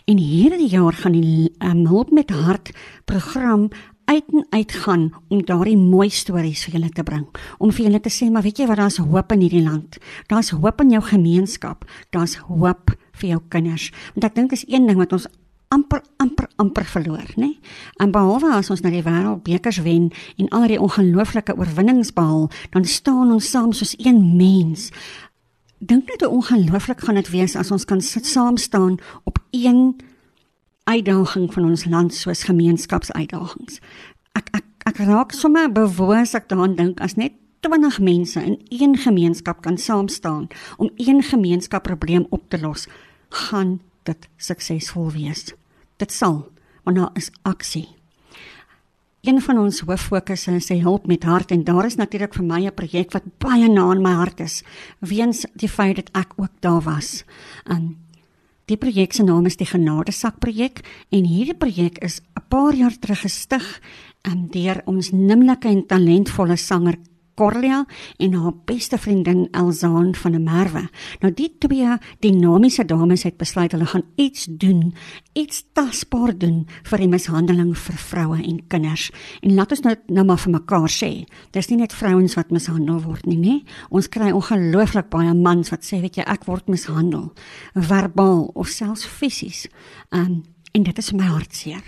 En 0.07 0.17
hierdie 0.17 0.69
jaar 0.69 0.93
gaan 0.93 1.13
die 1.13 1.53
um, 1.59 1.87
hulp 1.87 2.11
met 2.11 2.31
hart 2.31 2.71
program 3.05 3.69
uit 4.07 4.25
en 4.33 4.47
uit 4.51 4.73
gaan 4.73 5.13
om 5.29 5.45
daardie 5.45 5.77
mooi 5.77 6.09
stories 6.09 6.65
vir 6.65 6.73
julle 6.73 6.91
te 6.91 7.03
bring. 7.03 7.27
Om 7.59 7.71
vir 7.71 7.85
julle 7.85 8.01
te 8.01 8.11
sê, 8.11 8.31
maar 8.31 8.43
weet 8.43 8.59
jy 8.59 8.67
wat 8.67 8.77
daar's 8.77 8.97
hoop 8.97 9.33
in 9.33 9.41
hierdie 9.41 9.63
land. 9.63 9.99
Daar's 10.27 10.51
hoop 10.51 10.81
in 10.81 10.91
jou 10.91 11.03
gemeenskap. 11.03 11.85
Daar's 12.11 12.37
hoop 12.37 12.97
vir 13.13 13.29
jou 13.29 13.41
kinders. 13.49 13.93
Want 14.15 14.25
ek 14.25 14.35
dink 14.35 14.53
is 14.53 14.65
een 14.69 14.87
ding 14.87 14.97
wat 14.97 15.13
ons 15.13 15.27
amper 15.69 16.03
amper 16.17 16.49
amper 16.57 16.85
verloor, 16.85 17.33
né? 17.37 17.55
En 17.97 18.11
behalwe 18.11 18.53
as 18.55 18.71
ons 18.71 18.83
na 18.85 18.91
die 18.95 19.03
wêreldbekers 19.03 19.81
wen 19.83 20.11
en 20.39 20.51
al 20.55 20.69
die 20.71 20.81
ongelooflike 20.81 21.57
oorwinnings 21.57 22.13
behaal, 22.17 22.51
dan 22.71 22.85
staan 22.85 23.33
ons 23.35 23.51
saam 23.51 23.73
soos 23.73 23.97
een 23.99 24.37
mens. 24.37 24.91
Dink 25.79 26.09
net 26.09 26.23
hoe 26.23 26.33
ongelooflik 26.39 27.03
gaan 27.05 27.19
dit 27.19 27.31
wees 27.35 27.57
as 27.57 27.71
ons 27.75 27.85
kan 27.85 28.01
sit 28.01 28.27
saam 28.27 28.57
staan 28.57 28.99
op 29.25 29.39
een 29.51 29.97
uitdaging 30.87 31.51
van 31.53 31.65
ons 31.65 31.85
land 31.85 32.15
soos 32.15 32.47
gemeenskapsuitdagings. 32.47 33.81
Ek 34.39 34.49
ek 34.55 34.65
ek 34.87 35.03
raak 35.03 35.35
sommer 35.35 35.67
bewus 35.73 36.37
ek 36.39 36.47
daaraan 36.49 36.77
dink 36.79 37.03
as 37.03 37.19
net 37.19 37.35
20 37.67 37.99
mense 37.99 38.39
in 38.39 38.61
een 38.71 38.95
gemeenskap 38.97 39.63
kan 39.63 39.79
saam 39.79 40.09
staan 40.09 40.47
om 40.77 40.91
een 40.97 41.23
gemeenskapprobleem 41.23 42.27
op 42.31 42.45
te 42.49 42.61
los, 42.61 42.87
gaan 43.29 43.81
dit 44.07 44.29
suksesvol 44.37 45.11
wees. 45.13 45.53
Dit 46.01 46.13
sal, 46.13 46.47
want 46.85 46.97
daar 46.97 47.11
is 47.15 47.31
aksie. 47.43 47.89
Een 49.27 49.41
van 49.43 49.59
ons 49.59 49.81
hooffokusse 49.83 50.53
is 50.55 50.69
hy 50.71 50.79
help 50.85 51.07
met 51.11 51.25
hart 51.27 51.51
en 51.51 51.65
daar 51.67 51.87
is 51.89 51.99
natuurlik 51.99 52.35
vir 52.35 52.45
my 52.45 52.67
'n 52.67 52.75
projek 52.75 53.13
wat 53.13 53.27
baie 53.39 53.69
na 53.69 53.91
in 53.93 54.03
my 54.03 54.13
hart 54.13 54.41
is, 54.41 54.63
weens 55.01 55.47
die 55.55 55.69
feit 55.69 55.97
dat 55.97 56.11
ek 56.15 56.33
ook 56.37 56.61
daar 56.61 56.83
was. 56.83 57.25
Um 57.67 57.97
Die 58.67 58.77
projek 58.77 59.13
se 59.15 59.23
naam 59.23 59.47
is 59.47 59.57
die 59.57 59.67
Genadesak 59.67 60.41
projek 60.43 60.81
en 61.15 61.25
hierdie 61.25 61.55
projek 61.55 62.01
is 62.03 62.21
'n 62.35 62.43
paar 62.49 62.75
jaar 62.75 62.99
terug 62.99 63.21
gestig 63.21 63.81
um, 64.27 64.49
deur 64.51 64.83
ons 64.87 65.11
nimmerlike 65.13 65.69
en 65.69 65.87
talentvolle 65.87 66.57
sanger 66.57 66.99
Corlia 67.37 67.85
en 68.23 68.35
haar 68.35 68.55
beste 68.65 68.99
vriendin 68.99 69.49
Elzaan 69.53 70.15
van 70.15 70.33
der 70.33 70.41
Merwe. 70.41 70.87
Nou 71.21 71.33
die 71.37 71.51
twee 71.61 71.99
dinamiese 72.25 72.85
dames 72.85 73.27
het 73.29 73.37
besluit 73.37 73.73
hulle 73.77 73.87
gaan 73.87 74.05
iets 74.17 74.47
doen, 74.51 74.95
iets 75.37 75.65
tasbaar 75.77 76.33
doen 76.39 76.65
vir 76.89 77.05
die 77.05 77.11
mishandeling 77.13 77.75
vir 77.79 78.01
vroue 78.01 78.41
en 78.41 78.63
kinders. 78.73 79.11
En 79.43 79.55
laat 79.55 79.77
ons 79.77 79.85
nou 79.85 79.95
nou 80.07 80.25
maar 80.27 80.41
vir 80.41 80.55
mekaar 80.57 80.89
sê, 80.93 81.11
dis 81.53 81.71
nie 81.71 81.81
net 81.83 81.95
vrouens 81.95 82.37
wat 82.39 82.55
mishandel 82.55 83.03
word 83.05 83.27
nie, 83.29 83.39
nê? 83.41 83.57
Ons 83.91 84.09
kry 84.13 84.33
ongelooflik 84.33 85.11
baie 85.13 85.35
mans 85.37 85.73
wat 85.75 85.85
sê, 85.85 86.01
weet 86.01 86.21
jy, 86.21 86.27
ek 86.27 86.47
word 86.49 86.71
mishandel, 86.73 87.31
verbaal 87.75 88.49
of 88.55 88.73
selfs 88.73 89.05
fisies. 89.07 89.67
Um, 90.11 90.43
en 90.73 90.85
dit 90.85 90.99
is 90.99 91.13
my 91.17 91.29
hartseer. 91.29 91.85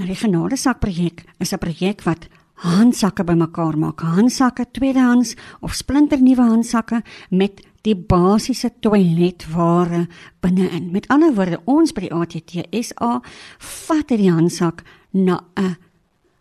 Nou 0.00 0.08
die 0.08 0.16
genadesak 0.16 0.80
projek 0.80 1.24
is 1.38 1.52
'n 1.52 1.58
projek 1.60 2.02
wat 2.08 2.28
handsakke 2.60 3.24
bymekaar 3.24 3.78
maak. 3.78 4.00
Handsakke, 4.04 4.66
tweedehands 4.70 5.34
of 5.60 5.74
splinternuwe 5.74 6.44
handsakke 6.44 7.02
met 7.30 7.62
die 7.82 7.96
basiese 7.96 8.70
toiletware 8.84 10.06
binne-in. 10.44 10.90
Met 10.92 11.08
ander 11.08 11.32
woorde, 11.34 11.60
ons 11.64 11.94
by 11.96 12.08
die 12.08 12.12
ATTSA 12.12 13.12
vat 13.58 14.12
hierdie 14.12 14.32
handsak 14.32 14.84
na 15.10 15.40
'n 15.56 15.76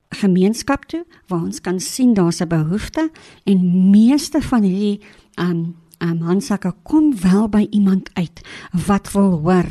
gemeenskap 0.09 0.85
toe 0.89 1.05
waar 1.27 1.45
ons 1.45 1.61
kan 1.61 1.79
sien 1.79 2.13
daar's 2.13 2.41
'n 2.41 2.47
behoefte 2.47 3.11
en 3.45 3.89
meeste 3.91 4.41
van 4.41 4.63
hierdie 4.63 5.01
um 5.37 5.75
um 5.99 6.21
handsakke 6.21 6.73
kom 6.83 7.13
wel 7.21 7.49
by 7.49 7.67
iemand 7.69 8.09
uit 8.13 8.41
wat 8.87 9.11
wil 9.11 9.39
hoor 9.39 9.69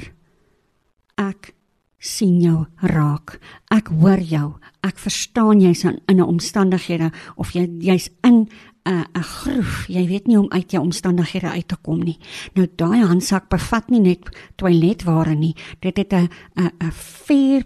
ek 1.15 1.55
sien 1.99 2.41
jou 2.41 2.67
raak. 2.77 3.39
Ek 3.75 3.89
hoor 3.89 4.21
jou. 4.23 4.55
Ek 4.87 4.99
verstaan 4.99 5.61
jy's 5.61 5.85
in 5.85 6.01
'n 6.07 6.21
omstandighede 6.23 7.13
of 7.37 7.53
jy 7.53 7.69
jy's 7.81 8.11
in 8.23 8.49
'n 8.87 9.05
'n 9.15 9.23
groef. 9.23 9.87
Jy 9.89 10.07
weet 10.07 10.27
nie 10.27 10.39
om 10.39 10.51
uit 10.51 10.71
jou 10.71 10.83
omstandighede 10.83 11.51
uit 11.51 11.69
te 11.69 11.77
kom 11.77 11.99
nie. 11.99 12.19
Nou 12.55 12.67
daai 12.77 13.05
handsak 13.05 13.49
bevat 13.49 13.91
nie 13.91 14.01
net 14.01 14.29
toiletware 14.57 15.35
nie. 15.35 15.55
Dit 15.81 15.97
het 15.97 16.13
'n 16.13 16.29
'n 16.57 16.71
'n 16.81 16.93
vier 16.93 17.65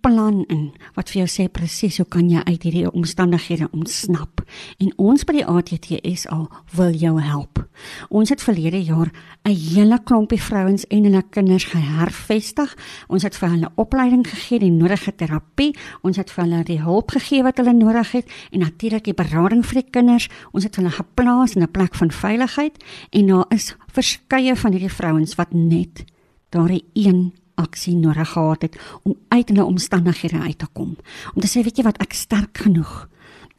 plan 0.00 0.44
in 0.48 0.70
wat 0.96 1.10
vir 1.12 1.22
jou 1.22 1.28
sê 1.28 1.44
presies 1.52 1.98
hoe 2.00 2.06
kan 2.08 2.28
jy 2.30 2.40
uit 2.46 2.62
hierdie 2.64 2.88
omstandighede 2.88 3.68
ontsnap. 3.76 4.40
En 4.80 4.92
ons 4.96 5.24
by 5.26 5.36
die 5.36 5.44
ATTS 5.44 6.26
al 6.32 6.46
wil 6.76 6.94
jou 6.96 7.12
help. 7.20 7.60
Ons 8.08 8.32
het 8.32 8.42
verlede 8.42 8.80
jaar 8.82 9.10
'n 9.44 9.54
hele 9.54 9.98
klompie 10.04 10.40
vrouens 10.40 10.86
en 10.86 11.04
hulle 11.04 11.22
kinders 11.30 11.64
gehervestig. 11.64 12.76
Ons 13.08 13.22
het 13.22 13.36
vir 13.36 13.48
hulle 13.48 13.72
opleiding 13.76 14.26
gegee, 14.26 14.58
die 14.58 14.70
nodige 14.70 15.14
terapie, 15.14 15.76
ons 16.02 16.16
het 16.16 16.30
vir 16.30 16.44
hulle 16.44 16.64
die 16.64 16.80
hulp 16.80 17.10
gegee 17.10 17.42
wat 17.42 17.56
hulle 17.56 17.72
nodig 17.72 18.12
het 18.12 18.30
en 18.52 18.60
natuurlik 18.60 19.04
die 19.04 19.14
berading 19.14 19.64
vir 19.66 19.82
die 19.82 19.90
kinders. 19.90 20.28
Ons 20.52 20.64
het 20.64 20.76
hulle 20.76 20.90
geplaas 20.90 21.54
in 21.54 21.62
'n 21.62 21.70
plek 21.70 21.94
van 21.94 22.10
veiligheid 22.10 22.84
en 23.10 23.26
daar 23.26 23.46
is 23.48 23.76
verskeie 23.92 24.56
van 24.56 24.72
hierdie 24.72 24.92
vrouens 24.92 25.34
wat 25.34 25.52
net 25.52 26.04
daardie 26.50 26.84
een 26.94 27.32
aksie 27.60 27.96
nodig 27.96 28.32
gehad 28.32 28.62
het 28.62 28.78
om 29.02 29.14
uit 29.28 29.48
hulle 29.48 29.64
omstandighede 29.64 30.40
uit 30.40 30.58
te 30.58 30.66
kom. 30.72 30.96
Om 31.34 31.40
te 31.40 31.48
sê, 31.50 31.62
weet 31.64 31.78
jy 31.78 31.84
wat, 31.86 32.00
ek 32.02 32.16
sterk 32.16 32.64
genoeg. 32.64 33.08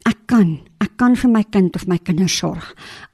Ek 0.08 0.18
kan, 0.26 0.58
ek 0.82 0.96
kan 0.98 1.14
vir 1.18 1.30
my 1.30 1.44
kind 1.54 1.76
of 1.78 1.86
my 1.86 1.98
kinders 2.02 2.34
sorg. 2.34 2.72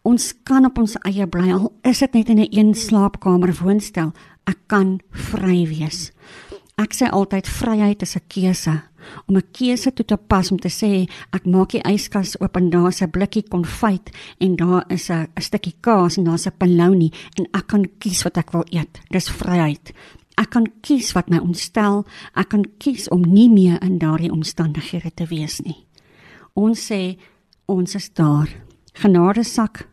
Ons 0.08 0.32
kan 0.48 0.64
op 0.64 0.78
ons 0.80 0.96
eie 1.04 1.26
bly 1.28 1.52
al 1.52 1.72
is 1.84 2.00
dit 2.00 2.14
net 2.14 2.28
in 2.28 2.40
'n 2.40 2.48
een 2.50 2.74
slaapkamer 2.74 3.52
woonstel. 3.60 4.12
Ek 4.46 4.58
kan 4.66 5.00
vry 5.12 5.66
wees. 5.68 6.12
Ek 6.78 6.94
sê 6.94 7.10
altyd 7.10 7.46
vryheid 7.46 8.02
is 8.02 8.16
'n 8.16 8.22
keuse 8.28 8.82
om 9.26 9.36
'n 9.36 9.50
keuse 9.52 9.92
toe 9.92 10.04
te 10.04 10.16
pas 10.16 10.50
om 10.50 10.58
te 10.58 10.68
sê 10.68 11.08
ek 11.32 11.44
maak 11.46 11.70
die 11.70 11.82
yskas 11.82 12.40
oop 12.40 12.56
en 12.56 12.70
daar's 12.70 13.02
'n 13.02 13.10
blikkie 13.10 13.48
konfyt 13.48 14.10
en 14.38 14.56
daar 14.56 14.84
is 14.88 15.10
'n 15.10 15.26
'n 15.36 15.42
stukkie 15.42 15.74
kaas 15.80 16.16
en 16.16 16.24
daar's 16.24 16.46
'n 16.46 16.56
polony 16.58 17.12
en 17.38 17.46
ek 17.52 17.66
kan 17.66 17.84
kies 17.98 18.22
wat 18.22 18.36
ek 18.36 18.52
wil 18.52 18.64
eet. 18.70 19.00
Dis 19.10 19.28
vryheid. 19.28 19.92
Ek 20.38 20.52
kan 20.54 20.68
kies 20.86 21.12
wat 21.16 21.30
my 21.32 21.40
ontstel. 21.42 22.04
Ek 22.38 22.52
kan 22.54 22.64
kies 22.78 23.08
om 23.10 23.24
nie 23.26 23.48
meer 23.50 23.82
in 23.82 23.98
daardie 23.98 24.30
omstandighede 24.32 25.10
te 25.10 25.26
wees 25.26 25.58
nie. 25.66 25.84
Ons 26.54 26.86
sê 26.90 27.18
ons 27.66 27.94
is 27.94 28.08
daar. 28.14 28.48
Genadesak 28.98 29.88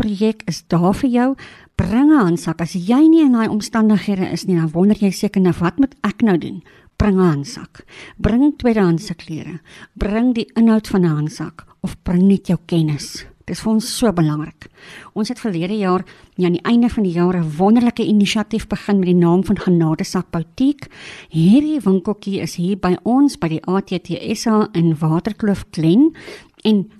projek 0.00 0.46
is 0.48 0.62
daar 0.72 0.94
vir 0.94 1.10
jou. 1.10 1.28
Bring 1.76 2.10
'n 2.12 2.24
handsak 2.24 2.60
as 2.60 2.72
jy 2.74 3.08
nie 3.08 3.24
in 3.24 3.32
daai 3.32 3.48
omstandighede 3.48 4.32
is 4.32 4.46
nie. 4.46 4.56
Dan 4.56 4.72
wonder 4.72 4.96
jy 4.96 5.10
seker 5.10 5.40
nou 5.40 5.54
wat 5.60 5.78
moet 5.78 5.94
ek 6.02 6.22
nou 6.22 6.38
doen? 6.38 6.62
Bring 6.96 7.16
'n 7.16 7.30
handsak. 7.30 7.84
Bring 8.18 8.56
tweedehandse 8.56 9.14
klere. 9.14 9.60
Bring 9.94 10.34
die 10.34 10.50
inhoud 10.54 10.88
van 10.88 11.02
'n 11.04 11.16
handsak 11.16 11.66
of 11.80 11.96
bring 12.02 12.28
net 12.28 12.46
jou 12.46 12.58
kennis. 12.66 13.24
Dis 13.48 13.60
vir 13.60 13.72
ons 13.72 13.88
so 13.98 14.12
belangrik. 14.12 14.68
Ons 15.14 15.28
het 15.28 15.40
verlede 15.40 15.78
jaar, 15.78 16.04
ja 16.36 16.46
aan 16.46 16.58
die 16.58 16.64
einde 16.64 16.88
van 16.88 17.02
die 17.02 17.12
jaar 17.12 17.36
'n 17.36 17.56
wonderlike 17.56 18.04
inisiatief 18.04 18.66
begin 18.66 18.98
met 18.98 19.08
die 19.08 19.14
naam 19.14 19.44
van 19.44 19.58
Genadesak 19.58 20.30
Boutique. 20.30 20.88
Hierdie 21.28 21.80
winkeltjie 21.80 22.40
is 22.40 22.54
hier 22.56 22.76
by 22.76 22.96
ons 23.02 23.38
by 23.38 23.48
die 23.48 23.62
ATTSA 23.66 24.68
in 24.72 24.96
Waterkloof 24.98 25.64
Glen 25.70 26.14
en 26.64 26.90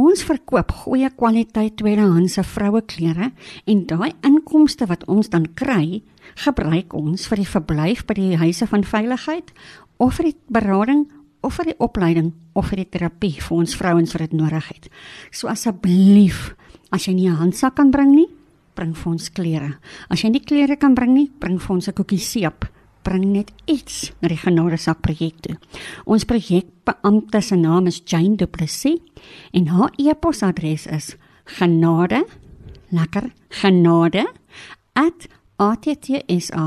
Ons 0.00 0.22
verkoop 0.22 0.70
goeie 0.84 1.10
kwaliteit 1.12 1.74
tweedehandse 1.76 2.44
vroueklere 2.46 3.32
en 3.68 3.86
daai 3.90 4.12
inkomste 4.24 4.86
wat 4.86 5.04
ons 5.10 5.28
dan 5.28 5.48
kry, 5.58 6.00
gebruik 6.40 6.94
ons 6.94 7.26
vir 7.28 7.42
die 7.42 7.48
verblyf 7.48 8.06
by 8.06 8.14
die 8.14 8.38
huise 8.40 8.68
van 8.70 8.86
veiligheid 8.86 9.50
of 9.98 10.14
vir 10.16 10.30
die 10.30 10.36
berading 10.48 11.04
of 11.42 11.56
vir 11.58 11.70
die 11.70 11.78
opleiding 11.78 12.32
of 12.54 12.70
vir 12.70 12.82
die 12.82 12.90
terapie 12.90 13.36
vir 13.40 13.56
ons 13.56 13.76
vrouens 13.76 14.12
wat 14.14 14.24
dit 14.26 14.32
nodig 14.36 14.68
het. 14.68 14.90
So 15.32 15.48
asseblief, 15.48 16.54
as 16.92 17.06
jy 17.06 17.14
nie 17.14 17.28
'n 17.28 17.36
handsak 17.36 17.76
kan 17.76 17.90
bring 17.90 18.14
nie, 18.14 18.28
bring 18.74 18.94
vir 18.94 19.12
ons 19.12 19.28
klere. 19.28 19.78
As 20.10 20.22
jy 20.22 20.30
nie 20.30 20.44
klere 20.44 20.76
kan 20.76 20.94
bring 20.94 21.14
nie, 21.14 21.30
bring 21.40 21.58
vir 21.58 21.74
ons 21.74 21.88
'n 21.88 21.92
koekie 21.92 22.18
seep. 22.18 22.64
Bring 23.02 23.32
net 23.32 23.50
iets 23.66 24.12
na 24.20 24.28
die 24.28 24.36
genadesak 24.36 25.00
projek 25.00 25.40
toe. 25.40 25.56
Ons 26.06 26.24
projekbeampte 26.24 27.40
se 27.40 27.56
naam 27.56 27.86
is 27.86 28.02
Jane 28.04 28.36
Du 28.36 28.46
Plessis 28.46 29.00
en 29.52 29.66
haar 29.66 29.90
e-posadres 29.98 30.86
is 30.86 31.16
genade 31.44 32.24
lekker 32.90 33.32
genade 33.48 34.26
@attsa.org 35.56 36.64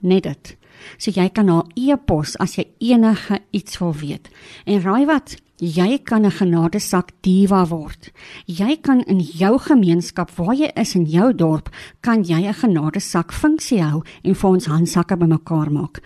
net 0.00 0.22
dit 0.22 0.56
So 0.98 1.10
jy 1.10 1.28
kan 1.28 1.48
haar 1.48 1.64
e-pos 1.74 2.38
as 2.38 2.56
jy 2.56 2.66
enige 2.78 3.40
iets 3.50 3.78
wil 3.78 3.94
weet. 3.94 4.28
En 4.66 4.82
raai 4.82 5.06
wat? 5.06 5.36
Jy 5.62 5.98
kan 5.98 6.26
'n 6.26 6.30
genadesak 6.30 7.10
diva 7.20 7.66
word. 7.66 8.10
Jy 8.46 8.76
kan 8.82 9.04
in 9.06 9.20
jou 9.20 9.58
gemeenskap 9.58 10.30
waar 10.30 10.54
jy 10.54 10.70
is 10.74 10.94
in 10.94 11.04
jou 11.04 11.34
dorp, 11.34 11.68
kan 12.00 12.24
jy 12.24 12.46
'n 12.46 12.54
genadesak 12.54 13.32
funksie 13.32 13.82
hou 13.82 14.02
en 14.24 14.34
vir 14.34 14.50
ons 14.50 14.66
handsakke 14.66 15.16
bymekaar 15.16 15.70
maak. 15.70 16.00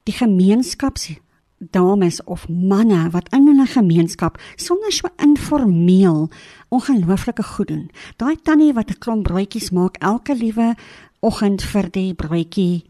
die 0.02 0.14
gemeenskaps 0.14 1.18
dames 1.58 2.24
of 2.24 2.48
manne 2.48 3.10
wat 3.10 3.28
in 3.34 3.48
hulle 3.50 3.66
gemeenskap 3.66 4.38
sonder 4.56 4.92
so 4.92 5.08
informeel 5.16 6.28
ongelooflike 6.68 7.42
goed 7.42 7.68
doen. 7.68 7.90
Daai 8.16 8.36
tannie 8.42 8.72
wat 8.72 8.90
'n 8.90 8.98
klomp 8.98 9.22
broodjies 9.22 9.70
maak 9.70 9.96
elke 9.96 10.34
liewe 10.34 10.74
oggend 11.20 11.62
vir 11.62 11.90
die 11.90 12.14
broodjie 12.14 12.84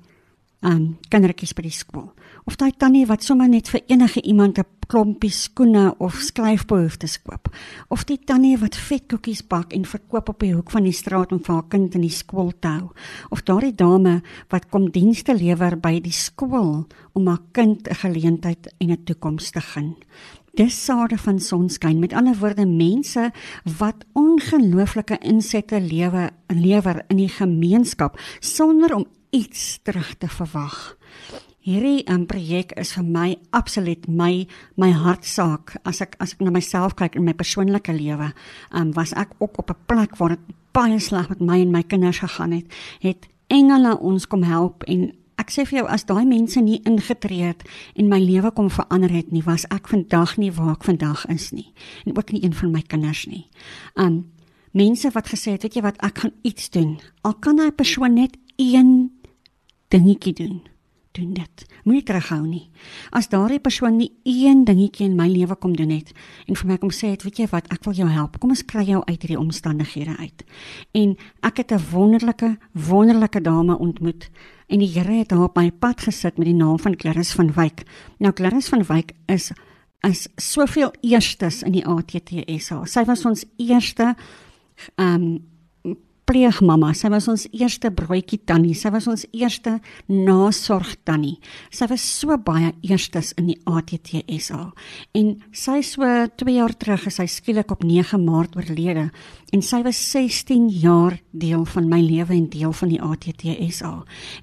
um 0.60 0.98
kindertjies 1.08 1.54
by 1.54 1.62
die 1.62 1.74
skool. 1.74 2.10
Of 2.44 2.56
daai 2.56 2.72
tannie 2.76 3.06
wat 3.06 3.22
sommer 3.22 3.48
net 3.48 3.68
vir 3.68 3.82
enige 3.86 4.20
iemand 4.22 4.58
'n 4.58 4.64
klompie 4.88 5.30
skoene 5.30 5.92
of 6.00 6.16
skryfbehoeftes 6.24 7.18
koop. 7.22 7.50
Of 7.92 8.06
die 8.08 8.18
tannie 8.18 8.56
wat 8.60 8.76
vetkoekies 8.76 9.44
bak 9.48 9.74
en 9.76 9.84
verkoop 9.88 10.32
op 10.32 10.40
die 10.40 10.54
hoek 10.54 10.72
van 10.74 10.88
die 10.88 10.96
straat 10.96 11.32
om 11.32 11.42
vir 11.44 11.54
haar 11.54 11.68
kind 11.68 11.94
in 11.98 12.06
die 12.06 12.14
skool 12.14 12.52
te 12.56 12.72
hou. 12.72 12.88
Of 13.30 13.44
daardie 13.48 13.74
dame 13.76 14.20
wat 14.52 14.70
kom 14.72 14.90
dienste 14.94 15.36
lewer 15.36 15.76
by 15.76 15.98
die 16.00 16.14
skool 16.14 16.86
om 17.12 17.28
haar 17.28 17.44
kind 17.52 17.88
'n 17.88 17.94
geleentheid 17.94 18.68
en 18.80 18.90
'n 18.90 19.04
toekoms 19.04 19.50
te 19.50 19.60
gun. 19.60 19.96
Dis 20.58 20.84
sade 20.84 21.18
van 21.18 21.38
sonskyn. 21.38 22.00
Met 22.00 22.12
ander 22.12 22.34
woorde, 22.34 22.66
mense 22.66 23.30
wat 23.78 24.04
ongelooflike 24.12 25.18
insette 25.18 25.80
lewe 25.80 26.30
lewer 26.46 27.04
in 27.08 27.16
die 27.16 27.28
gemeenskap 27.28 28.18
sonder 28.40 28.94
om 28.94 29.06
iets 29.30 29.78
terug 29.82 30.14
te 30.18 30.28
verwag. 30.28 30.96
Hierdie 31.66 32.04
um, 32.06 32.22
projek 32.30 32.70
is 32.78 32.92
vir 32.94 33.02
my 33.04 33.28
absoluut 33.50 34.04
my 34.06 34.46
my 34.78 34.92
hartsaak. 34.94 35.74
As 35.82 35.98
ek 36.04 36.14
as 36.22 36.36
ek 36.36 36.44
na 36.46 36.52
myself 36.54 36.94
kyk 36.94 37.18
in 37.18 37.26
my 37.26 37.34
persoonlike 37.34 37.90
lewe, 37.90 38.30
um, 38.70 38.92
was 38.94 39.12
ek 39.18 39.34
ook 39.42 39.58
op 39.58 39.70
'n 39.70 39.82
plek 39.90 40.16
waar 40.18 40.36
dit 40.38 40.54
baie 40.72 41.00
sleg 41.00 41.28
met 41.28 41.40
my 41.40 41.58
en 41.60 41.72
my 41.72 41.82
kinders 41.82 42.22
gegaan 42.22 42.52
het. 42.52 42.66
Het 43.00 43.26
engele 43.48 43.98
ons 43.98 44.26
kom 44.26 44.42
help 44.42 44.84
en 44.84 45.12
ek 45.36 45.50
sê 45.50 45.66
vir 45.66 45.80
jou 45.80 45.88
as 45.88 46.04
daai 46.04 46.24
mense 46.24 46.60
nie 46.60 46.80
ingetree 46.84 47.42
het 47.42 47.62
en 47.96 48.08
my 48.08 48.18
lewe 48.18 48.50
kom 48.50 48.70
verander 48.70 49.10
het 49.10 49.32
nie, 49.32 49.42
was 49.42 49.66
ek 49.70 49.88
vandag 49.88 50.36
nie 50.38 50.52
waar 50.52 50.76
ek 50.76 50.84
vandag 50.84 51.26
is 51.26 51.52
nie 51.52 51.72
en 52.06 52.16
ook 52.16 52.32
nie 52.32 52.44
een 52.44 52.54
van 52.54 52.72
my 52.72 52.82
kinders 52.82 53.26
nie. 53.26 53.46
Um 53.96 54.30
mense 54.72 55.10
wat 55.10 55.26
gesê 55.26 55.52
het, 55.52 55.62
weet 55.62 55.74
jy 55.74 55.82
wat, 55.82 55.96
ek 56.02 56.18
gaan 56.18 56.32
iets 56.42 56.70
doen. 56.70 57.00
Al 57.22 57.34
kan 57.34 57.56
daai 57.56 57.72
persoon 57.72 58.14
net 58.14 58.36
een 58.56 59.10
dingetjie 59.88 60.34
doen 60.34 60.62
doen 61.18 61.34
dit. 61.36 61.64
Moenie 61.84 62.04
terughou 62.06 62.40
nie. 62.46 62.68
As 63.10 63.28
daardie 63.28 63.60
persoon 63.60 63.98
nie 63.98 64.12
een 64.24 64.64
dingetjie 64.64 65.08
in 65.08 65.16
my 65.18 65.28
lewe 65.28 65.56
kom 65.58 65.74
doen 65.76 65.90
het 65.90 66.12
en 66.46 66.56
vir 66.56 66.70
my 66.70 66.78
kom 66.78 66.92
sê 66.94 67.12
het, 67.12 67.26
weet 67.26 67.42
jy 67.42 67.48
wat, 67.52 67.68
ek 67.74 67.84
wil 67.84 67.98
jou 67.98 68.08
help. 68.08 68.38
Kom 68.40 68.54
ons 68.54 68.64
kry 68.64 68.86
jou 68.88 69.02
uit 69.04 69.18
hierdie 69.18 69.40
omstandighede 69.40 70.16
uit. 70.18 70.44
En 70.94 71.16
ek 71.42 71.64
het 71.64 71.72
'n 71.72 71.82
wonderlike, 71.92 72.56
wonderlike 72.72 73.40
dame 73.40 73.78
ontmoet 73.78 74.30
en 74.68 74.78
die 74.78 74.90
Here 74.92 75.12
het 75.12 75.30
haar 75.30 75.48
op 75.48 75.56
my 75.56 75.70
pad 75.70 76.00
gesit 76.04 76.38
met 76.38 76.46
die 76.46 76.56
naam 76.56 76.78
van 76.78 76.96
Clarisse 76.96 77.34
van 77.34 77.52
Wyk. 77.56 77.84
Nou 78.18 78.32
Clarisse 78.32 78.68
van 78.74 78.84
Wyk 78.88 79.12
is 79.26 79.52
is 80.06 80.28
soveel 80.36 80.92
eerstes 81.00 81.62
in 81.66 81.72
die 81.74 81.82
ATTSA. 81.86 82.84
Sy 82.86 83.02
was 83.04 83.24
ons 83.26 83.44
eerste 83.56 84.14
ehm 84.94 85.14
um, 85.14 85.38
pleegmamma. 86.28 86.92
Sy 86.96 87.08
was 87.12 87.26
ons 87.30 87.46
eerste 87.56 87.90
broodjie 87.94 88.40
tannie. 88.48 88.74
Sy 88.76 88.90
was 88.92 89.06
ons 89.08 89.24
eerste 89.32 89.78
nasorg 90.12 90.94
tannie. 91.08 91.38
Sy 91.74 91.88
was 91.90 92.04
so 92.04 92.36
baie 92.44 92.74
eerstes 92.84 93.32
in 93.40 93.48
die 93.52 93.56
ATTSA. 93.68 94.60
En 95.16 95.32
sy 95.56 95.78
so 95.86 96.04
2 96.42 96.56
jaar 96.58 96.74
terug 96.76 97.08
is 97.08 97.18
sy 97.20 97.26
skielik 97.32 97.72
op 97.72 97.86
9 97.86 98.20
Maart 98.24 98.58
oorlede 98.58 99.08
en 99.54 99.64
sy 99.64 99.80
was 99.86 99.98
16 100.12 100.68
jaar 100.82 101.16
deel 101.32 101.64
van 101.72 101.88
my 101.88 102.02
lewe 102.04 102.36
en 102.36 102.48
deel 102.52 102.74
van 102.76 102.92
die 102.92 103.00
ATTSA. 103.00 103.92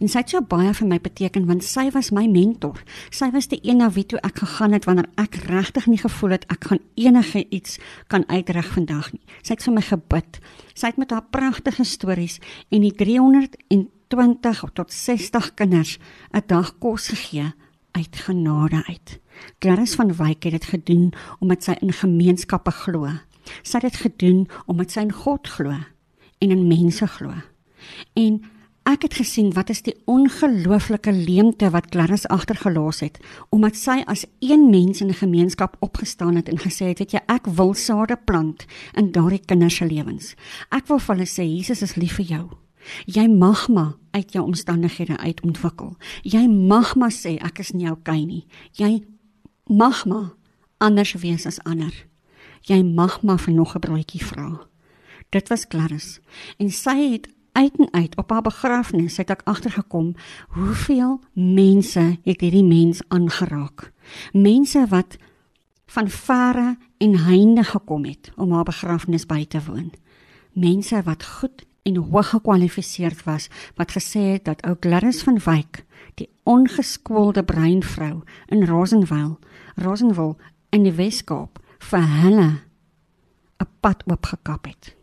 En 0.02 0.10
sy 0.10 0.24
het 0.24 0.34
so 0.34 0.41
baie 0.41 0.74
vir 0.74 0.89
my 0.89 1.00
beteken 1.02 1.45
want 1.50 1.65
sy 1.65 1.88
was 1.93 2.12
my 2.15 2.26
mentor. 2.32 2.82
Sy 3.13 3.30
was 3.36 3.52
die 3.52 3.62
een 3.62 3.84
na 3.84 3.91
wie 3.93 4.08
toe 4.10 4.21
ek 4.26 4.41
gegaan 4.41 4.74
het 4.74 4.89
wanneer 4.89 5.12
ek 5.21 5.38
regtig 5.45 5.89
nie 5.91 6.02
gevoel 6.02 6.39
het 6.39 6.50
ek 6.50 6.71
gaan 6.71 6.82
enige 6.98 7.45
iets 7.54 7.78
kan 8.10 8.26
uitreg 8.32 8.74
vandag 8.74 9.13
nie. 9.13 9.21
Sy 9.43 9.54
het 9.54 9.67
vir 9.69 9.78
my 9.78 9.86
gebid. 9.93 10.41
Sy 10.76 10.92
het 10.92 10.98
met 11.00 11.14
haar 11.16 11.24
pragtige 11.32 11.86
stories 11.88 12.42
en 12.70 12.84
die 12.84 12.92
320 12.92 14.64
tot 14.76 14.92
60 14.94 15.54
kinders 15.56 15.98
'n 16.36 16.44
dag 16.48 16.78
kos 16.80 17.08
gegee 17.08 17.54
uit 17.92 18.16
genade 18.16 18.84
uit. 18.84 19.20
Clarisse 19.60 19.96
van 19.96 20.16
Wyk 20.16 20.44
het 20.44 20.52
dit 20.52 20.66
gedoen 20.66 21.14
omdat 21.40 21.64
sy 21.64 21.76
in 21.80 21.94
gemeenskappe 21.94 22.72
glo. 22.72 23.08
Sy 23.64 23.80
het 23.80 23.82
dit 23.92 23.96
gedoen 23.96 24.48
omdat 24.66 24.92
sy 24.92 25.00
in 25.00 25.12
God 25.12 25.48
glo 25.48 25.72
en 26.40 26.52
in 26.52 26.68
mense 26.68 27.08
glo. 27.08 27.34
En 28.14 28.44
Ek 28.86 29.02
het 29.02 29.15
gesien 29.17 29.48
wat 29.58 29.71
is 29.74 29.80
die 29.82 29.95
ongelooflike 30.06 31.10
leemte 31.10 31.71
wat 31.74 31.88
Clarisse 31.89 32.30
agtergelos 32.30 33.00
het 33.02 33.15
omdat 33.50 33.80
sy 33.80 34.04
as 34.06 34.28
een 34.45 34.69
mens 34.69 35.02
in 35.02 35.10
'n 35.10 35.21
gemeenskap 35.21 35.76
opgestaan 35.80 36.36
het 36.36 36.50
en 36.50 36.60
gesê 36.60 36.93
het, 36.93 37.00
weet 37.00 37.12
jy, 37.12 37.21
ek 37.26 37.48
wil 37.48 37.74
sade 37.74 38.17
plant 38.26 38.65
in 38.93 39.12
daardie 39.12 39.41
kinders 39.45 39.76
se 39.76 39.86
lewens. 39.86 40.36
Ek 40.69 40.88
wil 40.88 41.00
vir 41.00 41.15
hulle 41.15 41.28
sê 41.28 41.43
Jesus 41.43 41.82
is 41.82 41.95
lief 41.95 42.15
vir 42.15 42.26
jou. 42.26 42.50
Jy 43.06 43.28
mag 43.28 43.67
maar 43.69 43.93
uit 44.12 44.32
jou 44.32 44.45
omstandighede 44.45 45.17
uit 45.17 45.41
ontwikkel. 45.41 45.98
Jy 46.21 46.48
mag 46.48 46.95
maar 46.95 47.12
sê 47.12 47.38
ek 47.41 47.60
is 47.60 47.71
nie 47.71 47.91
okay 47.91 48.24
nie. 48.24 48.45
Jy 48.71 49.04
mag 49.67 50.06
maar 50.06 50.34
anders 50.78 51.13
wees 51.13 51.45
as 51.45 51.63
ander. 51.63 52.06
Jy 52.62 52.84
mag 52.84 53.24
maar 53.24 53.39
vir 53.39 53.54
nog 53.54 53.76
'n 53.76 53.80
broodjie 53.80 54.26
vra. 54.26 54.67
Dit 55.30 55.50
was 55.50 55.67
Clarisse 55.67 56.19
en 56.58 56.69
sy 56.71 57.12
het 57.12 57.28
uit 57.56 57.78
en 57.78 57.94
uit 57.94 58.18
op 58.18 58.30
haar 58.30 58.41
begrafnis 58.41 59.18
het 59.18 59.32
ek 59.32 59.46
agtergekom 59.48 60.13
hoeveel 60.58 61.20
mense 61.34 62.04
het 62.24 62.41
hierdie 62.44 62.65
mens 62.68 63.00
aangeraak. 63.08 63.91
Mense 64.32 64.84
wat 64.91 65.15
van 65.96 66.10
verre 66.12 66.76
en 66.98 67.15
heinde 67.28 67.63
gekom 67.63 68.06
het 68.06 68.32
om 68.36 68.52
haar 68.52 68.68
begrafnis 68.68 69.26
by 69.26 69.46
te 69.48 69.62
woon. 69.63 69.94
Mense 70.52 71.02
wat 71.08 71.24
goed 71.24 71.63
en 71.86 71.96
hoog 71.96 72.30
gekwalifiseerd 72.30 73.24
was 73.24 73.48
wat 73.76 73.96
gesê 73.96 74.20
het 74.36 74.46
dat 74.46 74.62
ou 74.68 74.76
Gladys 74.80 75.24
van 75.24 75.39
Wyk, 75.46 75.86
die 76.20 76.30
ongeskoolde 76.44 77.44
breinvrou 77.44 78.24
in 78.48 78.65
Rosenwil, 78.65 79.39
Rosenwil 79.76 80.36
in 80.70 80.84
die 80.84 80.96
Weskaap 80.96 81.60
vir 81.80 82.06
hulle 82.22 82.50
'n 83.63 83.68
pad 83.80 84.04
oopgekap 84.06 84.65
het. 84.65 84.96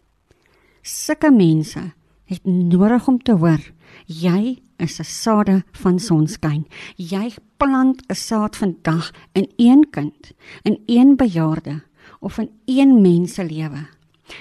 sulke 0.83 1.31
mense 1.31 1.93
het 2.25 2.45
nodig 2.45 3.09
om 3.09 3.23
te 3.23 3.33
hoor 3.33 3.73
jy 4.07 4.63
is 4.77 4.99
'n 4.99 5.05
saade 5.05 5.65
van 5.73 5.99
sonskyn. 5.99 6.67
Jy 6.97 7.35
plant 7.57 8.03
'n 8.09 8.15
saad 8.15 8.57
vandag 8.57 9.13
in 9.33 9.53
een 9.57 9.91
kind, 9.91 10.33
in 10.63 10.83
een 10.87 11.17
bejaarde 11.17 11.83
of 12.21 12.39
in 12.39 12.51
een 12.65 13.01
mens 13.01 13.35
se 13.35 13.45
lewe. 13.45 13.87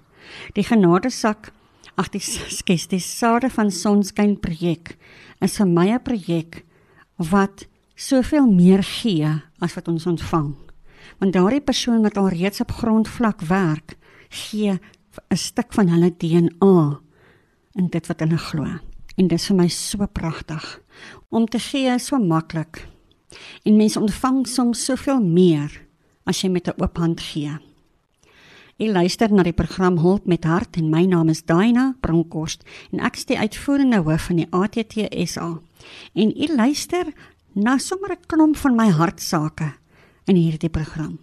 Die 0.53 0.65
genadesak 0.65 1.53
Ag 2.01 2.09
dis 2.09 2.29
skes 2.57 2.87
dis 2.89 3.05
sade 3.05 3.51
van 3.53 3.71
sonskyn 3.71 4.39
projek 4.41 4.95
is 5.45 5.59
vir 5.61 5.69
my 5.69 5.87
'n 5.93 6.01
projek 6.01 6.65
wat 7.31 7.67
soveel 8.03 8.49
meer 8.51 8.83
gee 8.83 9.31
as 9.63 9.75
wat 9.79 9.89
ons 9.89 10.07
ontvang. 10.11 10.53
Want 11.21 11.35
daardie 11.37 11.63
persoon 11.63 12.03
wat 12.03 12.19
al 12.19 12.33
reeds 12.35 12.63
op 12.65 12.75
grondvlak 12.81 13.45
werk, 13.51 13.97
gee 14.29 14.79
'n 15.31 15.37
stuk 15.37 15.73
van 15.73 15.89
hulle 15.89 16.11
DNA 16.17 17.01
in 17.75 17.89
dit 17.89 18.07
wat 18.07 18.21
hulle 18.21 18.39
glo. 18.39 18.65
En 19.17 19.29
dit 19.29 19.39
is 19.39 19.47
vir 19.47 19.57
my 19.57 19.69
so 19.69 20.07
pragtig 20.07 20.81
om 21.29 21.47
te 21.47 21.59
gee 21.59 21.99
so 21.99 22.19
maklik. 22.19 22.89
En 23.65 23.77
mense 23.77 24.01
ontvang 24.01 24.47
soms 24.47 24.85
soveel 24.85 25.21
meer 25.21 25.87
as 26.25 26.41
jy 26.43 26.49
met 26.49 26.69
'n 26.69 26.83
oop 26.83 26.97
hand 26.97 27.21
gee. 27.21 27.59
Ek 28.79 28.89
luister 28.89 29.33
na 29.33 29.43
die 29.43 29.53
program 29.53 29.99
Hulp 29.99 30.27
met 30.27 30.45
Hart 30.45 30.77
en 30.77 30.91
my 30.91 31.05
naam 31.05 31.29
is 31.29 31.45
Daina 31.45 31.95
Bronkhorst 32.01 32.65
en 32.91 33.01
ek 33.01 33.17
is 33.17 33.25
die 33.25 33.39
uitvoerende 33.39 34.03
hoof 34.03 34.23
van 34.23 34.37
die 34.37 34.47
ATTSA. 34.51 35.61
En 36.15 36.31
u 36.37 36.47
luister 36.57 37.13
na 37.55 37.79
sommer 37.79 38.13
'n 38.13 38.27
klomp 38.27 38.57
van 38.57 38.77
my 38.77 38.89
hartsake 38.89 39.73
in 40.27 40.37
hierdie 40.37 40.71
program. 40.71 41.19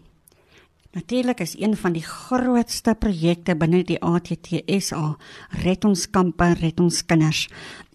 Natuurlik 0.91 1.39
is 1.39 1.55
een 1.59 1.77
van 1.77 1.93
die 1.93 2.03
grootste 2.03 2.95
projekte 2.95 3.55
binne 3.55 3.83
die 3.83 3.99
ATTSA 4.01 5.17
Red 5.63 5.85
ons 5.85 6.09
kampe, 6.09 6.53
red 6.53 6.79
ons 6.79 7.05
kinders. 7.05 7.47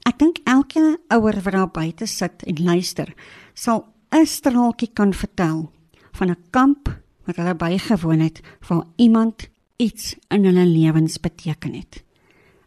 Ek 0.07 0.19
dink 0.19 0.39
elke 0.45 1.01
ouer 1.09 1.41
wat 1.43 1.53
daar 1.53 1.71
buite 1.71 2.07
sit 2.07 2.43
en 2.47 2.63
luister, 2.63 3.15
sal 3.55 3.87
'n 4.13 4.27
straaltjie 4.27 4.93
kan 4.95 5.13
vertel 5.13 5.73
van 6.13 6.31
'n 6.31 6.45
kamp 6.51 6.89
wat 7.27 7.37
hulle 7.37 7.55
bygewoon 7.55 8.21
het 8.21 8.41
waar 8.69 8.85
iemand 8.97 9.49
iets 9.77 10.15
in 10.29 10.45
hulle 10.45 10.67
lewens 10.67 11.19
beteken 11.21 11.75
het. 11.75 12.05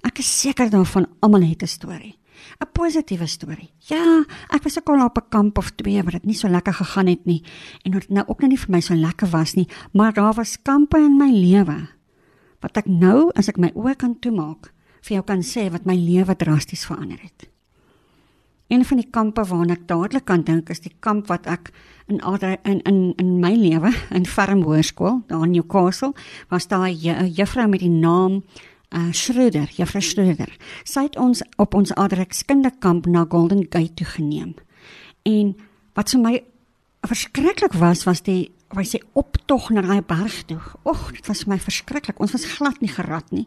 Ek 0.01 0.19
is 0.19 0.39
seker 0.41 0.69
daarvan 0.69 1.07
almal 1.19 1.41
het 1.41 1.63
'n 1.63 1.67
storie. 1.67 2.16
'n 2.59 2.71
positiewe 2.73 3.27
storie. 3.27 3.71
Ja, 3.77 4.23
ek 4.49 4.63
was 4.63 4.77
ook 4.79 4.89
al 4.89 5.05
op 5.05 5.17
'n 5.17 5.29
kamp 5.29 5.57
of 5.57 5.71
twee 5.71 6.03
waar 6.03 6.11
dit 6.11 6.25
nie 6.25 6.35
so 6.35 6.47
lekker 6.47 6.73
gegaan 6.73 7.07
het 7.07 7.25
nie 7.25 7.43
en 7.83 7.91
dit 7.91 8.09
nou 8.09 8.25
ook 8.27 8.41
nie 8.41 8.57
vir 8.57 8.71
my 8.71 8.81
so 8.81 8.95
lekker 8.95 9.29
was 9.29 9.53
nie, 9.53 9.67
maar 9.93 10.13
daar 10.13 10.33
was 10.33 10.61
kampe 10.61 10.97
in 10.97 11.17
my 11.17 11.31
lewe 11.31 11.87
wat 12.59 12.77
ek 12.77 12.85
nou 12.85 13.31
as 13.35 13.47
ek 13.47 13.57
my 13.57 13.71
oë 13.75 13.95
kan 13.95 14.19
toemaak 14.19 14.73
vir 15.01 15.15
jou 15.17 15.23
kan 15.23 15.43
sê 15.43 15.69
wat 15.71 15.85
my 15.85 15.95
lewe 15.95 16.35
drasties 16.35 16.85
verander 16.85 17.19
het. 17.21 17.47
Een 18.67 18.83
van 18.85 18.99
die 18.99 19.07
kampe 19.11 19.45
waarna 19.47 19.77
ek 19.77 19.85
dadelik 19.87 20.25
kan 20.27 20.41
dink 20.43 20.69
is 20.69 20.81
die 20.83 20.91
kamp 20.99 21.29
wat 21.31 21.47
ek 21.47 21.71
in 22.11 22.19
in 22.19 22.81
in 22.83 23.13
in 23.17 23.39
my 23.39 23.53
lewe 23.55 23.93
in 24.11 24.25
Farm 24.25 24.63
Hoërskool 24.63 25.21
daar 25.27 25.43
in 25.43 25.51
Newcastle 25.51 26.13
was 26.49 26.67
daar 26.67 26.89
'n 26.89 27.31
juffrou 27.31 27.67
met 27.67 27.79
die 27.79 27.89
naam 27.89 28.43
uh 28.95 29.11
Schröder, 29.11 29.67
juffrou 29.75 30.01
Schröder. 30.01 30.51
Sy 30.87 31.07
het 31.09 31.17
ons 31.19 31.43
op 31.57 31.75
ons 31.75 31.93
adrekskinderkamp 31.95 33.05
na 33.05 33.25
Golden 33.29 33.65
Gate 33.69 33.93
toe 33.93 34.07
geneem. 34.07 34.53
En 35.27 35.55
wat 35.97 36.13
vir 36.13 36.21
my 36.23 36.35
verskriklik 37.07 37.75
was 37.79 38.05
was 38.07 38.23
die 38.23 38.51
was 38.75 38.91
sy 38.91 38.99
optog 39.15 39.69
na 39.71 39.81
daai 39.83 40.01
berg 40.03 40.41
toe. 40.49 40.59
Och, 40.83 41.11
dit 41.15 41.27
was 41.29 41.45
vir 41.45 41.53
my 41.53 41.57
verskriklik. 41.61 42.17
Ons 42.19 42.33
was 42.35 42.43
glad 42.57 42.81
nie 42.83 42.91
gerad 42.91 43.29
nie. 43.31 43.45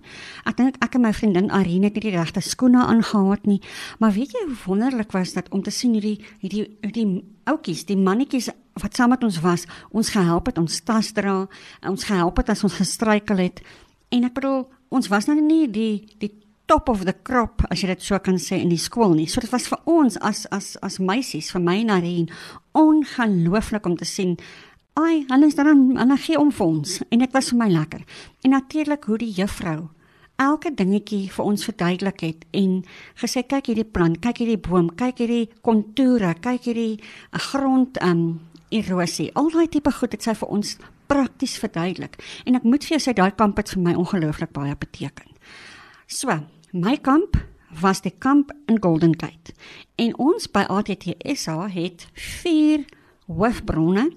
Ek 0.48 0.57
dink 0.57 0.79
ek 0.81 0.96
en 0.96 1.05
my 1.05 1.12
vriendin 1.12 1.50
Arine 1.53 1.90
het 1.90 1.98
nie 1.98 2.07
die 2.07 2.14
regte 2.14 2.40
skoene 2.44 2.87
aangetree 2.87 3.59
nie. 3.59 3.61
Maar 4.00 4.14
weet 4.16 4.33
jy 4.33 4.46
hoe 4.46 4.57
wonderlik 4.64 5.12
was 5.12 5.35
dit 5.37 5.50
om 5.53 5.62
te 5.62 5.72
sien 5.74 5.92
hoe 5.96 6.05
die 6.05 6.16
hierdie 6.40 6.64
die 6.96 7.07
ouetjies, 7.50 7.85
die 7.85 7.98
mannetjies 8.00 8.48
wat 8.81 8.96
saam 8.96 9.12
met 9.12 9.24
ons 9.26 9.40
was, 9.44 9.66
ons 9.92 10.12
gehelp 10.14 10.48
het 10.48 10.59
ons 10.59 10.81
tas 10.87 11.12
dra, 11.12 11.35
ons 11.85 12.05
gehelp 12.09 12.40
het 12.40 12.53
as 12.55 12.64
ons 12.64 12.81
gestruikel 12.81 13.44
het. 13.44 13.61
En 14.09 14.24
ek 14.24 14.38
bedoel 14.38 14.64
ons 14.90 15.11
was 15.11 15.29
nou 15.31 15.38
nie 15.40 15.66
die 15.70 16.07
die 16.20 16.33
top 16.70 16.88
of 16.88 17.05
the 17.05 17.14
crop 17.26 17.64
as 17.70 17.83
jy 17.83 17.90
dit 17.90 18.03
so 18.07 18.18
kan 18.22 18.38
sê 18.38 18.61
in 18.62 18.70
die 18.70 18.79
skool 18.79 19.16
nie. 19.16 19.26
So 19.26 19.42
dit 19.42 19.50
was 19.50 19.66
vir 19.70 19.81
ons 19.90 20.18
as 20.22 20.44
as 20.55 20.76
as 20.87 21.00
meisies, 21.03 21.50
vir 21.50 21.62
my 21.66 21.81
en 21.83 21.94
Irene 21.96 22.42
ongelooflik 22.79 23.87
om 23.87 23.96
te 23.98 24.07
sien. 24.07 24.37
Ai, 24.98 25.24
hulle 25.31 25.48
is 25.50 25.57
dan 25.59 25.96
hulle 25.98 26.18
gee 26.18 26.38
om 26.38 26.53
vir 26.55 26.66
ons 26.66 27.00
en 27.09 27.24
dit 27.24 27.35
was 27.35 27.50
vir 27.50 27.59
my 27.59 27.70
lekker. 27.72 28.05
En 28.44 28.55
natuurlik 28.55 29.09
hoe 29.11 29.18
die 29.18 29.33
juffrou 29.35 29.88
elke 30.40 30.70
dingetjie 30.72 31.26
vir 31.35 31.44
ons 31.44 31.66
verduidelik 31.68 32.22
het 32.24 32.46
en 32.57 32.79
gesê 33.20 33.42
kyk 33.44 33.70
hierdie 33.70 33.87
plant, 33.87 34.20
kyk 34.24 34.40
hierdie 34.40 34.61
boom, 34.62 34.88
kyk 34.96 35.20
hierdie 35.20 35.50
kontoure, 35.66 36.33
kyk 36.40 36.70
hierdie 36.70 36.94
eh, 36.96 37.42
grond 37.50 38.00
um 38.05 38.40
erosie. 38.70 39.29
Al 39.35 39.50
daai 39.53 39.68
tipe 39.68 39.92
goed 39.92 40.14
het 40.14 40.24
sy 40.24 40.37
vir 40.38 40.55
ons 40.55 40.76
prakties 41.11 41.59
verduidelik. 41.59 42.16
En 42.46 42.59
ek 42.59 42.66
moet 42.68 42.87
vir 42.87 42.96
jou 42.96 43.03
sê 43.03 43.14
daai 43.16 43.35
kamp 43.35 43.59
het 43.61 43.75
vir 43.75 43.83
my 43.85 43.94
ongelooflik 43.99 44.55
baie 44.57 44.77
beteken. 44.79 45.35
So, 46.07 46.38
my 46.73 46.96
kamp 47.03 47.37
was 47.83 48.03
die 48.03 48.14
kamp 48.18 48.53
in 48.70 48.81
Golden 48.83 49.14
Gate. 49.18 49.55
En 49.99 50.16
ons 50.18 50.49
by 50.51 50.64
ATTSA 50.70 51.68
het 51.75 52.07
vier 52.14 52.87
hoofbronne 53.31 54.09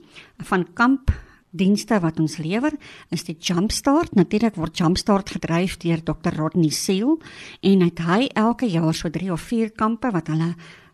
van 0.50 0.66
kamp 0.74 1.12
dienste 1.54 2.00
wat 2.02 2.18
ons 2.20 2.40
lewer 2.42 2.74
is 3.14 3.26
die 3.28 3.36
Jumpstart 3.38 4.16
natuurlik 4.18 4.58
word 4.58 4.78
Jumpstart 4.78 5.36
gedryf 5.36 5.78
deur 5.84 6.02
Dr 6.02 6.34
Rodney 6.34 6.74
Seal 6.74 7.20
en 7.62 7.84
hy 7.86 8.22
elke 8.34 8.70
jaar 8.70 8.96
so 8.98 9.14
3 9.14 9.30
of 9.36 9.46
4 9.52 9.76
kampe 9.78 10.10
wat 10.16 10.32
hulle 10.34 10.54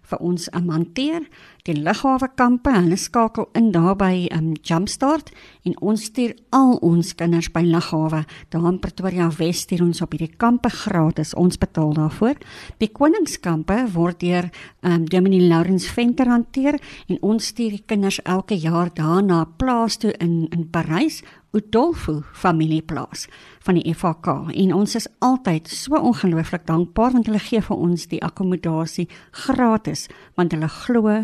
vir 0.09 0.25
ons 0.25 0.49
hanteer 0.73 1.23
die 1.69 1.83
lughawe 1.85 2.29
kampe 2.39 2.71
hulle 2.73 2.97
skakel 2.97 3.45
in 3.57 3.69
daarby 3.73 4.27
um 4.33 4.53
Jumpstart 4.65 5.29
en 5.67 5.75
ons 5.85 6.05
stuur 6.09 6.33
al 6.55 6.77
ons 6.85 7.11
kinders 7.19 7.51
by 7.53 7.61
lughawe 7.65 8.23
daar 8.49 8.67
in 8.71 8.79
Pretoria 8.81 9.27
Wes 9.37 9.61
stuur 9.67 9.83
ons 9.85 10.01
op 10.01 10.15
hierdie 10.15 10.31
kampe 10.41 10.71
gratis. 10.73 11.35
Ons 11.37 11.59
betaal 11.61 11.93
daarvoor. 11.97 12.39
Die 12.81 12.89
koningskampe 12.89 13.83
word 13.93 14.21
deur 14.23 14.49
um 14.81 15.05
Dominee 15.09 15.45
Lawrence 15.49 15.91
Venter 15.93 16.31
hanteer 16.31 16.79
en 17.07 17.19
ons 17.21 17.51
stuur 17.51 17.77
die 17.77 17.85
kinders 17.85 18.21
elke 18.25 18.57
jaar 18.57 18.89
daarna 18.93 19.43
plaas 19.59 19.99
toe 20.01 20.15
in 20.17 20.47
in 20.49 20.65
Parys 20.73 21.21
Udolfo 21.51 22.21
familieplaas 22.37 23.25
van 23.65 23.79
die 23.79 23.93
FHK 23.93 24.53
en 24.53 24.73
ons 24.73 24.95
is 24.95 25.07
altyd 25.25 25.69
so 25.73 25.97
ongelooflik 25.97 26.67
dankbaar 26.69 27.15
want 27.15 27.29
hulle 27.29 27.41
gee 27.41 27.61
vir 27.65 27.85
ons 27.89 28.05
die 28.11 28.21
akkommodasie 28.25 29.07
gratis 29.45 30.05
want 30.37 30.53
hulle 30.53 30.69
glo 30.69 31.15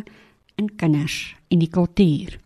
in 0.55 0.75
kinders 0.75 1.35
en 1.47 1.59
die 1.59 1.69
kultuur. 1.69 2.39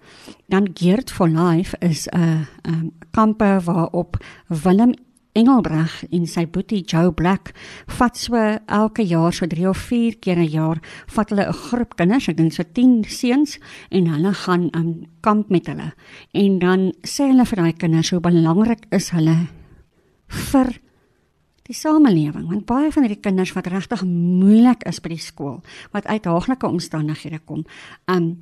Dan 0.48 0.70
Geert 0.74 1.12
for 1.12 1.30
Life 1.30 1.78
is 1.80 2.08
'n 2.08 2.20
uh, 2.20 2.46
um, 2.64 2.92
kampe 3.12 3.62
waarop 3.64 4.18
Willem 4.48 4.94
Engelbreg 5.38 6.04
en 6.10 6.26
sy 6.28 6.48
boetie 6.50 6.82
Joe 6.82 7.12
Black 7.14 7.52
vat 8.00 8.18
so 8.18 8.36
elke 8.66 9.06
jaar 9.06 9.34
so 9.34 9.48
3 9.48 9.68
of 9.70 9.78
4 9.78 10.18
keer 10.20 10.40
'n 10.40 10.50
jaar 10.50 10.82
vat 11.16 11.30
hulle 11.30 11.46
'n 11.48 11.54
groep 11.54 11.96
kinders, 11.96 12.28
ek 12.28 12.38
dink 12.38 12.54
so 12.54 12.64
10 12.64 13.04
seuns 13.06 13.60
en 13.92 14.08
hulle 14.08 14.34
gaan 14.34 14.70
'n 14.74 14.76
um, 14.76 15.06
kamp 15.22 15.50
met 15.50 15.68
hulle. 15.68 15.94
En 16.34 16.60
dan 16.60 16.94
sê 17.04 17.30
hulle 17.30 17.46
vir 17.46 17.58
daai 17.58 17.74
kinders 17.74 18.10
hoe 18.10 18.20
belangrik 18.20 18.86
is 18.92 19.10
hulle 19.10 19.48
vir 20.28 20.80
die 21.70 21.78
samelewing 21.78 22.50
want 22.50 22.66
baie 22.66 22.92
van 22.92 23.06
hierdie 23.06 23.22
kinders 23.22 23.54
wat 23.54 23.70
regtig 23.70 24.04
moeilik 24.10 24.86
is 24.90 25.00
by 25.00 25.14
die 25.14 25.24
skool 25.24 25.60
wat 25.96 26.10
uit 26.10 26.26
haaglike 26.26 26.68
omstandighede 26.68 27.40
kom 27.46 27.66
um 28.10 28.38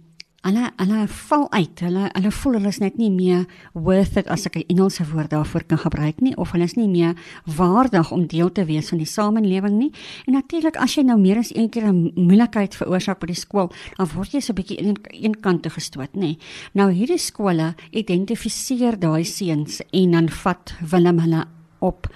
hulle 0.48 0.70
hulle 0.78 1.08
val 1.12 1.46
uit. 1.52 1.82
Hulle 1.84 2.08
hulle 2.14 2.32
voel 2.32 2.58
hulle 2.58 2.72
is 2.72 2.80
net 2.80 2.98
nie 3.00 3.10
meer 3.12 3.46
worth 3.74 4.18
it 4.22 4.30
as 4.32 4.46
ek 4.48 4.56
'n 4.58 4.70
Engelse 4.70 5.04
woord 5.12 5.32
daarvoor 5.32 5.64
kan 5.68 5.78
gebruik 5.78 6.22
nie 6.22 6.36
of 6.38 6.52
hulle 6.52 6.64
is 6.64 6.78
nie 6.78 6.88
meer 6.88 7.16
waardig 7.46 8.12
om 8.12 8.28
deel 8.28 8.52
te 8.52 8.66
wees 8.66 8.90
van 8.90 8.98
die 8.98 9.08
samelewing 9.08 9.78
nie. 9.78 9.92
En 10.28 10.34
natuurlik 10.34 10.78
as 10.78 10.96
jy 10.96 11.04
nou 11.04 11.20
meer 11.20 11.38
as 11.38 11.56
een 11.56 11.70
keer 11.70 11.88
'n 11.92 12.12
moeilikheid 12.16 12.76
veroorsaak 12.76 13.20
by 13.20 13.28
die 13.28 13.36
skool 13.36 13.72
dan 13.98 14.08
word 14.16 14.32
jy 14.32 14.40
so 14.40 14.54
'n 14.54 14.56
bietjie 14.56 14.80
een, 14.80 14.98
een 15.12 15.40
kant 15.40 15.64
toe 15.64 15.72
gestoot 15.72 16.14
nê. 16.16 16.38
Nou 16.74 16.92
hierdie 16.92 17.20
skole 17.20 17.76
identifiseer 17.92 19.00
daai 19.00 19.26
seuns 19.26 19.82
en 19.92 20.12
dan 20.12 20.30
vat 20.30 20.74
Willem 20.82 21.20
hulle 21.20 21.46
op 21.80 22.08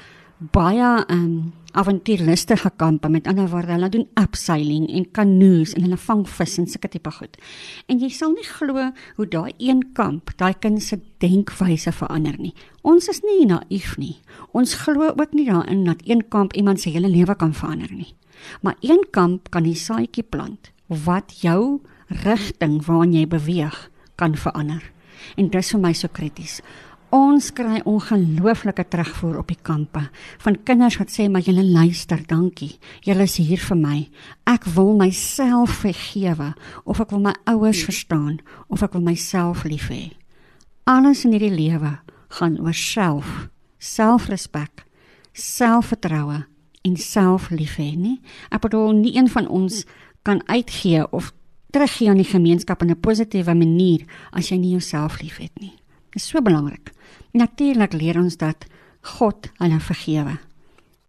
baie 0.42 1.06
um 1.14 1.54
avontuurlustige 1.78 2.72
kampe 2.76 3.10
met 3.10 3.28
ander 3.30 3.48
woorde 3.48 3.72
hulle 3.76 3.90
doen 3.90 4.08
abseiling 4.20 4.88
en 4.90 5.06
kanoes 5.16 5.76
en 5.78 5.86
hulle 5.86 6.00
vang 6.02 6.24
vis 6.28 6.58
en 6.60 6.68
sulke 6.68 6.90
tipe 6.92 7.12
goed. 7.16 7.38
En 7.88 8.02
jy 8.02 8.10
sal 8.12 8.34
nie 8.34 8.48
glo 8.48 8.88
hoe 9.18 9.28
daai 9.30 9.54
een 9.58 9.84
kamp 9.96 10.34
daai 10.42 10.54
kind 10.60 10.82
se 10.84 10.98
denkwyse 11.24 11.94
verander 11.96 12.36
nie. 12.42 12.56
Ons 12.82 13.08
is 13.14 13.22
nie 13.24 13.46
naïef 13.46 13.94
nie. 14.02 14.18
Ons 14.52 14.74
glo 14.82 15.14
ook 15.14 15.38
nie 15.38 15.46
daarin 15.48 15.86
dat 15.86 16.02
een 16.10 16.26
kamp 16.28 16.58
iemand 16.58 16.82
se 16.82 16.90
hele 16.90 17.10
lewe 17.10 17.36
kan 17.36 17.54
verander 17.54 17.94
nie. 17.94 18.16
Maar 18.62 18.76
een 18.82 19.06
kamp 19.12 19.52
kan 19.54 19.64
die 19.64 19.78
saadjie 19.78 20.26
plant 20.26 20.72
wat 20.88 21.38
jou 21.46 21.80
rigting 22.26 22.82
waarna 22.86 23.22
jy 23.22 23.28
beweeg 23.28 23.78
kan 24.18 24.36
verander. 24.36 24.82
En 25.38 25.48
dit 25.48 25.62
is 25.62 25.72
vir 25.72 25.80
my 25.80 25.94
so 25.94 26.10
krities. 26.12 26.60
Ons 27.12 27.50
kry 27.52 27.82
ongelooflike 27.84 28.86
terugvoer 28.88 29.42
op 29.42 29.50
die 29.52 29.60
kampe 29.60 30.06
van 30.40 30.56
kinders 30.64 30.96
wat 30.96 31.10
sê 31.12 31.26
maar 31.28 31.44
julle 31.44 31.66
luister, 31.68 32.22
dankie. 32.24 32.78
Julle 33.04 33.26
is 33.28 33.36
hier 33.36 33.60
vir 33.60 33.80
my. 33.82 33.98
Ek 34.48 34.64
wil 34.78 34.94
myself 34.96 35.82
vergewe 35.82 36.54
of 36.88 37.02
ek 37.04 37.12
wil 37.12 37.26
my 37.26 37.34
ouers 37.52 37.82
verstaan 37.84 38.38
of 38.72 38.86
ek 38.88 38.96
wil 38.96 39.04
myself 39.04 39.66
lief 39.68 39.90
hê. 39.92 40.14
Alles 40.88 41.26
in 41.28 41.36
hierdie 41.36 41.52
lewe 41.52 41.98
gaan 42.38 42.56
oor 42.64 42.80
self, 42.80 43.50
selfrespek, 43.76 44.86
selfvertroue 45.36 46.46
en 46.88 46.96
selflief 46.96 47.76
hê, 47.76 47.92
nie? 47.92 48.22
Ek 48.56 48.64
bedoel 48.64 48.96
nie 49.04 49.18
een 49.18 49.28
van 49.36 49.52
ons 49.52 49.84
kan 50.24 50.40
uitgee 50.48 51.04
of 51.12 51.34
teruggee 51.76 52.08
aan 52.08 52.24
die 52.24 52.32
gemeenskap 52.32 52.88
in 52.88 52.96
'n 52.96 53.04
positiewe 53.04 53.52
manier 53.52 54.08
as 54.32 54.48
jy 54.48 54.58
nie 54.58 54.72
jouself 54.72 55.20
liefhet 55.20 55.52
nie. 55.60 55.81
Dit 56.12 56.22
is 56.22 56.28
so 56.28 56.42
belangrik. 56.44 56.92
Natuurlik 57.32 57.94
leer 57.94 58.18
ons 58.20 58.36
dat 58.38 58.66
God 59.16 59.48
hulle 59.62 59.80
vergewe 59.80 60.34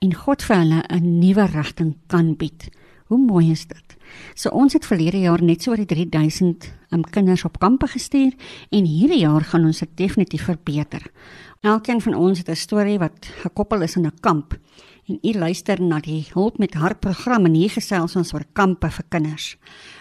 en 0.03 0.15
God 0.15 0.43
vir 0.43 0.57
hulle 0.57 0.83
'n 0.89 1.19
nuwe 1.19 1.47
rigting 1.47 1.97
kan 2.07 2.35
bied. 2.37 2.71
Hoe 3.07 3.19
mooi 3.19 3.51
is 3.51 3.67
dit? 3.67 3.97
So 4.35 4.51
ons 4.51 4.73
het 4.73 4.87
verlede 4.87 5.19
jaar 5.19 5.43
net 5.43 5.63
so 5.63 5.71
oor 5.71 5.77
die 5.77 5.87
3000 5.87 6.73
um, 6.91 7.03
kinders 7.03 7.45
op 7.45 7.59
kampe 7.59 7.87
gestuur 7.87 8.33
en 8.71 8.85
hierdie 8.85 9.21
jaar 9.21 9.43
gaan 9.43 9.65
ons 9.65 9.79
dit 9.79 9.97
definitief 9.97 10.45
verbeter. 10.45 11.03
Elkeen 11.61 12.01
van 12.01 12.15
ons 12.15 12.39
het 12.39 12.49
'n 12.49 12.57
storie 12.57 12.99
wat 12.99 13.27
gekoppel 13.43 13.83
is 13.83 13.97
aan 13.97 14.07
'n 14.07 14.21
kamp 14.21 14.59
en 15.09 15.19
u 15.23 15.33
luister 15.33 15.83
na 15.83 16.01
die 16.01 16.27
hulp 16.33 16.59
met 16.59 16.75
hart 16.75 17.01
program 17.01 17.47
en 17.47 17.55
hier 17.55 17.71
gesels 17.71 18.17
ons 18.17 18.35
oor 18.35 18.45
kampe 18.53 18.91
vir 18.91 19.05
kinders. 19.09 19.57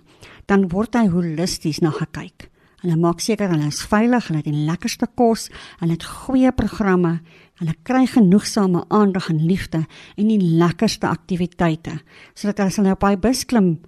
dan 0.49 0.69
word 0.73 0.97
hy 0.97 1.08
holisties 1.12 1.81
na 1.84 1.93
gekyk. 1.95 2.49
Hulle 2.84 2.99
maak 3.01 3.23
seker 3.23 3.49
hulle 3.49 3.71
is 3.71 3.81
veilig, 3.89 4.27
hulle 4.27 4.43
het 4.43 4.49
die 4.51 4.65
lekkerste 4.67 5.08
kos, 5.17 5.47
hulle 5.79 5.95
het 5.95 6.05
goeie 6.05 6.51
programme, 6.53 7.15
hulle 7.58 7.73
kry 7.88 8.03
genoegsame 8.12 8.84
aandag 8.93 9.31
en 9.31 9.41
liefde 9.41 9.86
en 10.19 10.29
die 10.29 10.51
lekkerste 10.60 11.10
aktiwiteite, 11.10 11.95
sodat 12.38 12.67
as 12.67 12.77
hulle 12.77 12.93
op 12.93 13.01
daai 13.01 13.17
bus 13.17 13.41
klim, 13.49 13.79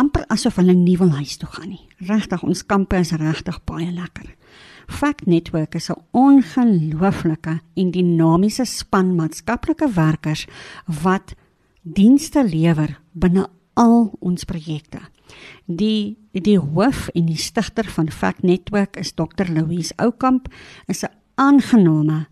amper 0.00 0.24
asof 0.32 0.58
hulle 0.58 0.74
nie 0.74 0.96
wil 0.98 1.12
huis 1.20 1.36
toe 1.38 1.50
gaan 1.52 1.70
nie. 1.70 1.84
Regtig, 2.08 2.42
ons 2.42 2.64
kampe 2.66 2.98
is 2.98 3.12
regtig 3.20 3.60
baie 3.68 3.92
lekker. 3.92 4.32
Fact 4.86 5.26
Network 5.26 5.74
is 5.74 5.90
'n 5.90 6.00
ongelooflike 6.10 7.60
en 7.74 7.90
dinamiese 7.90 8.64
span 8.64 9.14
maatskaplike 9.14 9.92
werkers 9.92 10.46
wat 11.02 11.34
dienste 11.82 12.44
lewer 12.44 13.00
binne 13.12 13.48
al 13.74 14.12
ons 14.20 14.44
projekte. 14.44 15.00
Die 15.66 16.16
die 16.32 16.58
hoof 16.58 17.08
en 17.12 17.26
die 17.26 17.36
stigter 17.36 17.84
van 17.84 18.10
Fact 18.10 18.42
Network 18.42 18.96
is 18.96 19.12
Dr. 19.12 19.48
Louise 19.52 19.92
Oukamp, 19.96 20.48
is 20.86 21.04
'n 21.04 21.12
aangename, 21.34 22.26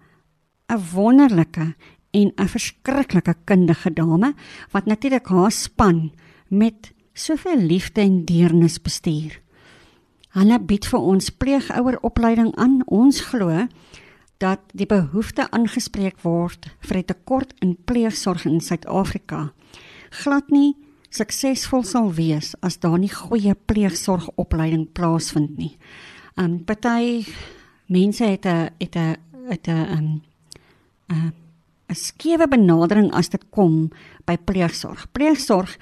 'n 0.68 0.80
wonderlike 0.94 1.74
en 2.10 2.32
'n 2.36 2.48
verskriklike 2.48 3.34
kundige 3.44 3.92
dame 3.92 4.34
wat 4.70 4.86
natuurlik 4.86 5.26
haar 5.26 5.52
span 5.52 6.12
met 6.48 6.92
soveel 7.12 7.58
liefde 7.58 8.00
en 8.00 8.24
deernis 8.24 8.80
bestuur. 8.82 9.40
Hulle 10.30 10.60
bied 10.60 10.86
vir 10.86 11.00
ons 11.00 11.30
pleegoueropleiding 11.30 12.54
aan. 12.56 12.82
Ons 12.86 13.20
glo 13.20 13.66
dat 14.38 14.60
die 14.72 14.86
behoefte 14.86 15.50
aangespreek 15.50 16.22
word 16.22 16.70
vir 16.80 16.96
'n 16.98 17.04
tekort 17.04 17.52
in 17.60 17.76
pleegsorg 17.84 18.44
in 18.44 18.60
Suid-Afrika 18.60 19.52
glad 20.10 20.50
nie 20.50 20.74
suksesvol 21.10 21.84
sal 21.86 22.10
wees 22.14 22.52
as 22.66 22.78
daar 22.82 22.98
nie 22.98 23.10
goeie 23.10 23.54
pleegsorgopleiding 23.54 24.90
plaasvind 24.94 25.56
nie. 25.58 25.74
Um 26.38 26.60
party 26.66 27.26
mense 27.86 28.24
het 28.24 28.46
'n 28.46 28.70
het 28.78 28.96
'n 28.96 29.16
het 29.48 29.68
'n 29.68 30.22
um 31.10 31.32
'n 31.90 31.94
skewe 31.94 32.46
benadering 32.48 33.12
as 33.12 33.28
dit 33.28 33.44
kom 33.50 33.90
by 34.26 34.36
pleegsorg. 34.36 35.12
Pleegsorg 35.12 35.76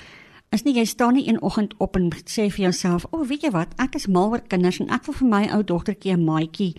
is 0.51 0.65
nie 0.65 0.75
jy 0.75 0.85
staan 0.89 1.15
nie 1.15 1.29
een 1.29 1.43
oggend 1.43 1.75
op 1.79 1.97
en 1.97 2.11
sê 2.25 2.49
vir 2.49 2.69
jouself, 2.69 3.05
"O, 3.11 3.19
oh, 3.19 3.27
weet 3.27 3.43
jy 3.43 3.51
wat? 3.51 3.75
Ek 3.79 3.95
is 3.95 4.07
mal 4.07 4.31
oor 4.31 4.41
kinders 4.41 4.81
en 4.81 4.91
ek 4.91 5.05
wil 5.07 5.15
vir 5.15 5.29
my 5.29 5.49
ou 5.53 5.63
dogtertjie 5.63 6.13
'n 6.13 6.25
maatjie 6.25 6.75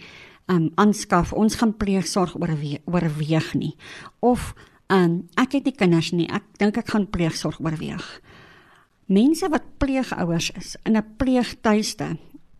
um 0.47 0.71
aanskaf. 0.75 1.33
Ons 1.33 1.55
gaan 1.55 1.77
pleegsorg 1.77 2.35
oorweeg 2.35 2.79
oorweeg 2.85 3.53
nie." 3.53 3.75
Of 4.19 4.53
um 4.87 5.27
ek 5.35 5.51
het 5.51 5.63
nie 5.63 5.75
kinders 5.75 6.11
nie. 6.11 6.27
Ek 6.27 6.43
dink 6.57 6.77
ek 6.77 6.89
gaan 6.89 7.09
pleegsorg 7.09 7.59
oorweeg. 7.59 8.21
Mense 9.05 9.49
wat 9.49 9.63
pleegouers 9.77 10.51
is 10.51 10.75
in 10.83 10.97
'n 10.97 11.15
pleegtuiste 11.17 12.17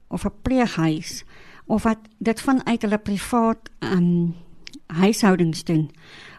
of 0.09 0.25
'n 0.25 0.31
pleeghuis 0.41 1.23
of 1.67 1.83
wat 1.83 1.99
dit 2.17 2.41
vanuit 2.41 2.81
hulle 2.81 2.97
privaat 2.97 3.69
um 3.79 4.35
huishoudings 4.87 5.63
doen, 5.63 5.91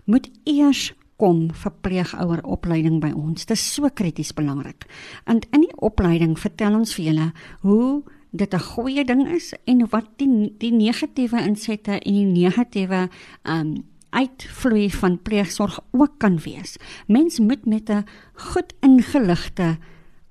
moet 0.05 0.31
eers 0.45 0.93
kom 1.21 1.51
vir 1.63 1.75
pleegoueropleiding 1.85 3.01
by 3.03 3.13
ons. 3.13 3.45
Dit 3.45 3.57
is 3.59 3.67
so 3.75 3.89
krities 3.93 4.33
belangrik. 4.37 4.87
En 5.29 5.43
in 5.53 5.67
die 5.67 5.77
opleiding 5.85 6.39
vertel 6.41 6.79
ons 6.79 6.95
vir 6.97 7.11
julle 7.11 7.29
hoe 7.67 8.03
dit 8.33 8.55
'n 8.55 8.67
goeie 8.75 9.05
ding 9.05 9.27
is 9.29 9.53
en 9.67 9.87
wat 9.91 10.09
die 10.19 10.55
die 10.59 10.73
negatiewe 10.73 11.41
insette 11.43 11.99
en 11.99 12.15
die 12.15 12.45
negatiewe 12.47 13.09
um 13.45 13.85
uitvloei 14.11 14.91
van 14.91 15.23
pleegsorg 15.23 15.79
ook 15.91 16.19
kan 16.19 16.39
wees. 16.39 16.79
Mens 17.07 17.39
moet 17.39 17.67
met 17.67 17.91
'n 17.91 18.05
goed 18.35 18.73
ingeligte 18.81 19.79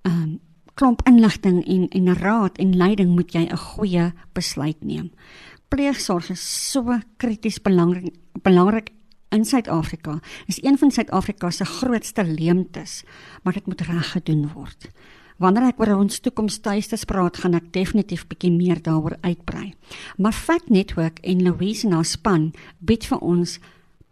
um 0.03 0.39
klomp 0.73 1.01
inligting 1.07 1.67
en 1.67 1.87
en 1.89 2.15
raad 2.15 2.57
en 2.57 2.77
leiding 2.77 3.15
moet 3.15 3.33
jy 3.33 3.47
'n 3.47 3.57
goeie 3.57 4.13
besluit 4.33 4.83
neem. 4.83 5.11
Pleegsorg 5.67 6.29
is 6.29 6.71
so 6.71 6.99
krities 7.17 7.61
belangrik 7.61 8.15
belangrik 8.41 8.89
in 9.29 9.45
Suid-Afrika 9.45 10.19
is 10.45 10.63
een 10.63 10.77
van 10.77 10.91
Suid-Afrika 10.91 11.49
se 11.49 11.65
grootste 11.65 12.23
leemtes, 12.23 13.03
maar 13.43 13.53
dit 13.53 13.65
moet 13.65 13.81
reg 13.81 14.11
gedoen 14.11 14.49
word. 14.53 14.89
Wanneer 15.39 15.69
ek 15.71 15.79
oor 15.79 15.93
ons 16.01 16.19
toekomstuistes 16.19 17.05
praat, 17.07 17.37
gaan 17.39 17.55
ek 17.55 17.69
definitief 17.71 18.25
bietjie 18.27 18.51
meer 18.51 18.81
daaroor 18.83 19.15
uitbrei. 19.23 19.71
Maar 20.17 20.35
Fact 20.35 20.69
Network 20.69 21.21
en 21.23 21.43
Louise 21.45 21.87
en 21.87 21.95
haar 21.95 22.07
span 22.07 22.49
bied 22.83 23.07
vir 23.07 23.21
ons 23.23 23.59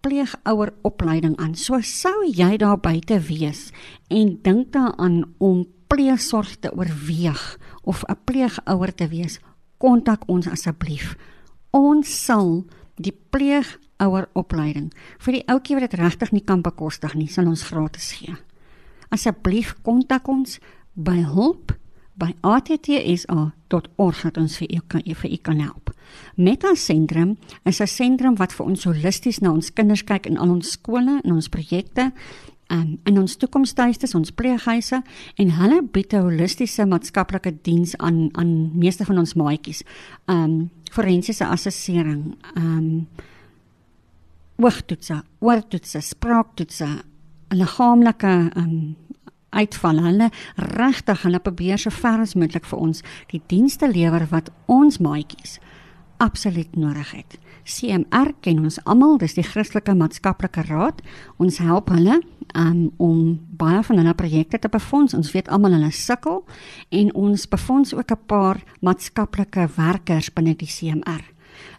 pleegouer 0.05 0.71
opleiding 0.87 1.35
aan. 1.41 1.57
So 1.59 1.81
sou 1.83 2.23
jy 2.31 2.55
daar 2.61 2.79
buite 2.79 3.19
wees 3.27 3.71
en 4.07 4.37
dink 4.45 4.71
daaraan 4.71 5.25
om 5.43 5.65
pleegsorg 5.91 6.59
te 6.63 6.71
oorweeg 6.71 7.57
of 7.83 8.03
'n 8.07 8.15
pleegouer 8.23 8.95
te 8.95 9.07
wees, 9.07 9.39
kontak 9.77 10.23
ons 10.27 10.47
asseblief. 10.47 11.17
Ons 11.71 12.25
sal 12.25 12.63
die 12.95 13.13
pleegouer 13.29 13.86
opleiding 13.99 14.91
vir 15.19 15.33
die 15.33 15.43
ouetjie 15.47 15.75
wat 15.75 15.89
dit 15.89 15.99
regtig 15.99 16.31
nie 16.31 16.43
kan 16.45 16.61
bekostig 16.61 17.15
nie, 17.15 17.27
sal 17.27 17.47
ons 17.47 17.63
gratis 17.63 18.11
gee. 18.19 18.35
Asseblief 19.09 19.75
kontak 19.83 20.27
ons 20.27 20.59
by 20.93 21.23
hulp 21.23 21.73
by 22.17 22.33
attsa.org 22.41 24.21
dat 24.21 24.37
ons 24.37 24.57
vir 24.57 24.67
u 24.73 24.79
kan 24.89 25.01
vir 25.05 25.31
u 25.31 25.37
kan 25.37 25.59
help. 25.61 25.91
Meta 26.35 26.75
Sentrum 26.75 27.37
is 27.65 27.79
'n 27.81 27.87
sentrum 27.87 28.35
wat 28.35 28.53
vir 28.53 28.65
ons 28.65 28.83
holisties 28.83 29.39
na 29.39 29.51
ons 29.51 29.73
kinders 29.73 30.03
kyk 30.03 30.25
in 30.25 30.37
al 30.37 30.49
ons 30.49 30.71
skole 30.71 31.21
en 31.23 31.31
ons 31.31 31.49
projekte 31.49 32.11
um, 32.69 32.99
in 33.03 33.19
ons 33.19 33.35
toekomstuistes, 33.35 34.15
ons 34.15 34.31
pleeghuise 34.31 35.01
en 35.35 35.51
hulle 35.59 35.81
bied 35.83 36.13
'n 36.13 36.21
holistiese 36.21 36.85
maatskaplike 36.85 37.61
diens 37.61 37.97
aan 37.97 38.29
aan 38.33 38.77
meeste 38.77 39.05
van 39.05 39.17
ons 39.17 39.33
maatjies. 39.33 39.83
Um 40.27 40.69
forensiese 40.91 41.45
assessering, 41.45 42.35
um 42.55 43.07
oogtoetse, 44.57 45.21
oortoetse, 45.39 46.01
spraaktoetse, 46.01 46.87
liggaamlike 47.53 48.33
um 48.57 48.95
uitval. 49.49 50.01
Hulle 50.03 50.29
regtig 50.55 51.23
hulle 51.23 51.39
probeer 51.39 51.79
so 51.81 51.93
ver 51.93 52.21
as 52.25 52.35
moontlik 52.35 52.67
vir 52.67 52.79
ons 52.79 53.03
die 53.31 53.41
dienste 53.49 53.89
lewer 53.89 54.27
wat 54.31 54.51
ons 54.67 54.99
maatjies 54.99 55.59
absoluut 56.17 56.75
nodig 56.75 57.11
het. 57.13 57.37
CMR 57.67 58.31
ken 58.41 58.61
ons 58.63 58.79
almal, 58.87 59.17
dis 59.21 59.35
die 59.35 59.45
Christelike 59.45 59.93
Maatskaplike 59.93 60.63
Raad. 60.69 61.01
Ons 61.37 61.59
help 61.61 61.91
hulle 61.93 62.21
um, 62.55 62.87
om 62.97 63.35
baie 63.59 63.81
van 63.83 64.01
hulle 64.01 64.13
projekte 64.17 64.59
te 64.63 64.71
befonds. 64.71 65.13
Ons 65.17 65.33
weet 65.35 65.49
almal 65.53 65.75
hulle 65.75 65.91
sukkel 65.93 66.41
en 66.95 67.11
ons 67.13 67.47
befonds 67.51 67.93
ook 67.93 68.11
'n 68.11 68.25
paar 68.25 68.63
maatskaplike 68.81 69.69
werkers 69.75 70.33
binne 70.33 70.55
die 70.55 70.67
CMR. 70.67 71.21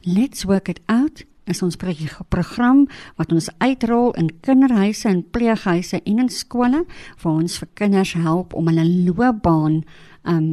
Let's 0.05 0.45
work 0.45 0.69
it 0.69 0.81
out 0.87 1.25
is 1.49 1.63
ons 1.65 1.79
program 1.79 2.85
wat 3.17 3.33
ons 3.33 3.51
uitrol 3.59 4.13
in 4.21 4.31
kinderhuise 4.45 5.09
en 5.11 5.25
pleeghuise 5.35 6.01
en 6.05 6.23
in 6.25 6.31
skole 6.33 6.85
waar 7.23 7.35
ons 7.35 7.59
vir 7.63 7.69
kinders 7.81 8.15
help 8.19 8.55
om 8.55 8.71
hulle 8.71 8.87
loopbaan 9.09 9.83
um 10.29 10.49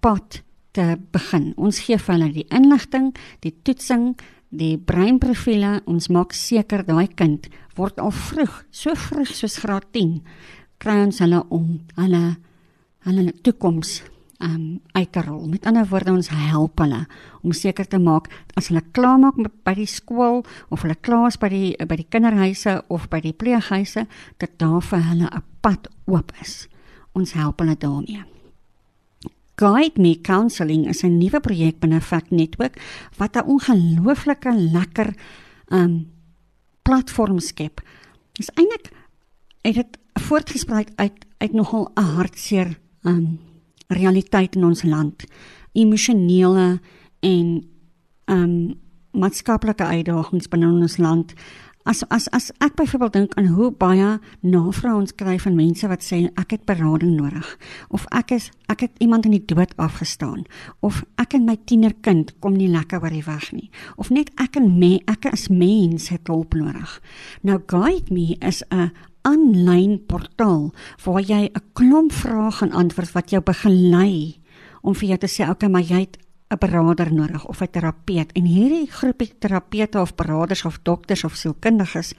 pad 0.00 0.42
te 0.76 0.96
begin. 1.12 1.52
Ons 1.56 1.82
gee 1.86 1.98
vir 1.98 2.14
hulle 2.14 2.32
die 2.32 2.46
inligting, 2.54 3.10
die 3.42 3.54
toetsing, 3.66 4.12
die 4.54 4.76
breinprofiele. 4.78 5.80
Ons 5.90 6.08
maak 6.14 6.36
seker 6.36 6.84
daai 6.86 7.08
kind 7.18 7.48
word 7.78 7.98
al 8.02 8.14
vroeg, 8.14 8.62
so 8.70 8.94
vroeg 8.98 9.32
soos 9.34 9.58
graad 9.62 9.86
10, 9.94 10.20
kry 10.82 11.00
ons 11.06 11.20
hulle 11.22 11.42
om 11.54 11.66
hulle 11.98 12.22
hulle 13.06 13.32
toekoms 13.46 14.00
um 14.38 14.80
uit 14.92 15.12
te 15.12 15.22
rol. 15.22 15.48
Met 15.48 15.66
ander 15.66 15.86
woorde 15.90 16.12
ons 16.14 16.28
help 16.30 16.78
hulle 16.78 17.06
om 17.42 17.52
seker 17.52 17.86
te 17.86 17.98
maak 17.98 18.28
as 18.54 18.70
hulle 18.70 18.82
klaar 18.94 19.18
maak 19.18 19.38
by 19.66 19.74
die 19.74 19.88
skool 19.90 20.44
of 20.70 20.84
hulle 20.84 20.94
klaar 21.02 21.26
is 21.32 21.38
by 21.42 21.50
die 21.50 21.74
by 21.74 21.98
die 21.98 22.06
kinderhuise 22.06 22.78
of 22.88 23.08
by 23.10 23.20
die 23.24 23.34
pleeghuise 23.34 24.06
dat 24.38 24.58
daar 24.62 24.82
vir 24.82 25.02
hulle 25.10 25.26
'n 25.26 25.42
pad 25.60 25.88
oop 26.06 26.32
is. 26.40 26.68
Ons 27.14 27.32
help 27.32 27.60
hulle 27.60 27.76
daarmee. 27.76 28.24
Guide 29.58 30.00
Me 30.00 30.14
Counselling 30.20 30.86
is 30.86 31.02
'n 31.02 31.18
nuwe 31.18 31.40
projek 31.40 31.80
binne 31.80 32.00
Fact 32.00 32.30
Network 32.30 32.78
wat 33.16 33.36
'n 33.36 33.46
ongelooflike 33.46 34.54
lekker 34.54 35.14
um 35.70 36.06
platform 36.82 37.40
skep. 37.40 37.80
Dis 38.32 38.50
eintlik 38.54 38.92
het 39.62 39.74
dit 39.74 39.98
voortgespruit 40.14 40.90
uit 40.96 41.26
uit 41.38 41.52
nogal 41.52 41.90
'n 41.94 42.02
hartseer 42.02 42.78
um 43.02 43.47
realiteit 43.88 44.56
in 44.56 44.64
ons 44.64 44.82
land, 44.82 45.24
emosionele 45.72 46.80
en 47.20 47.48
ehm 48.28 48.44
um, 48.44 48.76
maatskaplike 49.18 49.82
uitdagings 49.82 50.50
binne 50.52 50.68
ons 50.68 50.98
land. 51.00 51.32
As 51.88 52.02
as 52.12 52.26
as 52.36 52.50
ek 52.60 52.74
byvoorbeeld 52.76 53.14
dink 53.16 53.34
aan 53.40 53.46
hoe 53.56 53.70
baie 53.72 54.18
navrae 54.44 54.92
ons 54.92 55.14
kry 55.16 55.38
van 55.40 55.56
mense 55.56 55.88
wat 55.88 56.04
sê 56.04 56.18
ek 56.36 56.52
het 56.52 56.66
berading 56.68 57.14
nodig 57.16 57.48
of 57.88 58.04
ek 58.12 58.34
is 58.36 58.50
ek 58.68 58.84
het 58.84 59.00
iemand 59.00 59.24
in 59.24 59.32
die 59.38 59.46
dood 59.48 59.72
afgestaan 59.80 60.44
of 60.84 61.00
ek 61.16 61.38
en 61.38 61.46
my 61.48 61.56
tienerkind 61.64 62.34
kom 62.44 62.58
nie 62.60 62.68
lekker 62.68 63.00
oor 63.00 63.14
die 63.14 63.24
weg 63.24 63.48
nie 63.56 63.70
of 63.96 64.12
net 64.12 64.28
ek 64.36 64.60
en 64.60 64.68
me 64.76 64.98
ek 65.08 65.30
as 65.32 65.48
mens 65.48 66.10
het 66.12 66.28
hulp 66.28 66.52
nodig. 66.52 66.98
Nou 67.40 67.56
guide 67.64 68.12
me 68.12 68.36
is 68.44 68.60
'n 68.68 68.92
aanlyn 69.22 69.98
portaal 70.06 70.72
waar 71.04 71.22
jy 71.22 71.50
'n 71.50 71.62
klomp 71.72 72.12
vrae 72.12 72.50
gaan 72.50 72.72
antwoord 72.72 73.12
wat 73.12 73.30
jou 73.30 73.42
begelei 73.42 74.40
om 74.82 74.94
vir 74.94 75.08
jou 75.08 75.18
te 75.18 75.26
sê 75.26 75.48
okay 75.48 75.68
maar 75.68 75.82
jy 75.82 76.00
het 76.00 76.18
'n 76.50 76.58
beraader 76.58 77.12
nodig 77.12 77.46
of 77.46 77.60
'n 77.62 77.70
terapeut 77.70 78.32
en 78.32 78.44
hierdie 78.44 78.90
groepie 78.90 79.38
terapeute 79.38 80.00
of 80.00 80.14
beraders 80.14 80.64
of 80.64 80.78
dokters 80.82 81.24
of 81.24 81.36
sielkundiges 81.36 82.14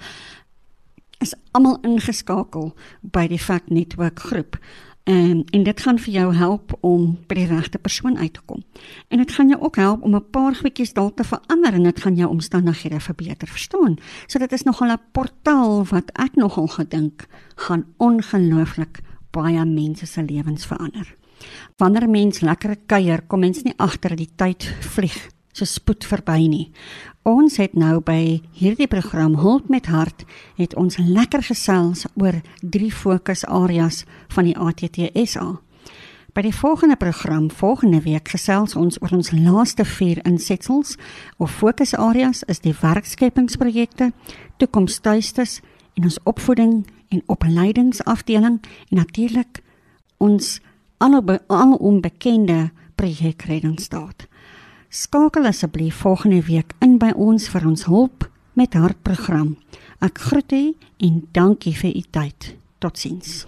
is 1.20 1.36
almal 1.52 1.80
ingeskakel 1.84 2.72
by 3.02 3.28
die 3.28 3.40
Fact 3.40 3.70
Network 3.70 4.20
groep. 4.20 4.58
En 5.10 5.44
en 5.50 5.64
dit 5.64 5.82
gaan 5.82 5.98
vir 6.00 6.14
jou 6.14 6.34
help 6.36 6.74
om 6.86 7.06
by 7.28 7.36
die 7.40 7.48
regte 7.50 7.80
persoon 7.82 8.18
uit 8.18 8.34
te 8.34 8.42
kom. 8.46 8.62
En 9.10 9.18
dit 9.18 9.32
gaan 9.32 9.50
jou 9.50 9.58
ook 9.62 9.80
help 9.82 10.04
om 10.06 10.16
'n 10.16 10.30
paar 10.30 10.56
goedjies 10.56 10.94
dalk 10.94 11.16
te 11.16 11.24
verander 11.24 11.74
en 11.74 11.84
dit 11.84 12.00
gaan 12.00 12.16
jou 12.16 12.30
omstandighede 12.30 13.00
verbeter, 13.00 13.48
verstaan? 13.48 13.98
So 14.28 14.40
dit 14.40 14.52
is 14.52 14.64
nogal 14.64 14.92
'n 14.92 15.02
portaal 15.12 15.86
wat 15.86 16.12
ek 16.14 16.36
nogal 16.36 16.68
gedink 16.68 17.28
gaan 17.56 17.86
ongelooflik 17.98 19.02
baie 19.32 19.66
mense 19.66 20.06
se 20.06 20.24
lewens 20.24 20.66
verander. 20.66 21.16
Wanneer 21.78 22.10
mens 22.10 22.40
lekker 22.40 22.76
kuier, 22.86 23.22
kom 23.28 23.40
mens 23.40 23.64
nie 23.64 23.74
agter 23.78 24.16
die 24.16 24.30
tyd 24.36 24.64
vlieg 24.80 25.30
so 25.52 25.66
spoed 25.66 26.06
verby 26.06 26.48
nie. 26.48 26.66
Ons 27.28 27.58
het 27.60 27.76
nou 27.78 28.00
by 28.02 28.40
hierdie 28.56 28.88
program 28.88 29.36
Hulp 29.42 29.70
met 29.70 29.90
Hart 29.92 30.24
het 30.58 30.76
ons 30.80 30.98
lekker 30.98 31.44
gesels 31.44 32.06
oor 32.16 32.40
drie 32.62 32.92
fokusareas 32.92 34.06
van 34.34 34.48
die 34.48 34.56
ATTSA. 34.56 35.60
By 36.34 36.44
die 36.46 36.54
volgende 36.56 36.96
program 36.96 37.50
volgende 37.52 38.00
week 38.06 38.30
gesels 38.30 38.76
ons 38.78 39.00
oor 39.02 39.12
ons 39.18 39.32
laaste 39.34 39.84
vier 39.98 40.22
insetsels 40.30 40.96
of 41.38 41.52
fokusareas 41.52 42.46
is 42.48 42.62
die 42.64 42.76
werkskepingsprojekte, 42.82 44.12
toekomstuistes 44.62 45.60
en 45.98 46.08
ons 46.08 46.20
opvoeding 46.30 46.86
en 47.10 47.24
opleidingsafdeling 47.28 48.62
en 48.62 49.02
natuurlik 49.02 49.64
ons 50.18 50.60
alom 51.02 51.76
onbekende 51.76 52.70
projekredingstaat. 52.96 54.29
Skakel 54.92 55.46
asseblief 55.46 55.96
volgende 55.96 56.42
week 56.42 56.74
in 56.80 56.96
by 56.98 57.12
ons 57.14 57.46
vir 57.54 57.68
ons 57.70 57.84
hulp 57.86 58.26
met 58.58 58.74
hartprogram. 58.74 59.52
Ek 60.02 60.18
groet 60.18 60.56
u 60.58 60.64
en 61.06 61.20
dankie 61.38 61.76
vir 61.78 61.94
u 61.94 62.02
tyd. 62.10 62.56
Totsiens. 62.82 63.44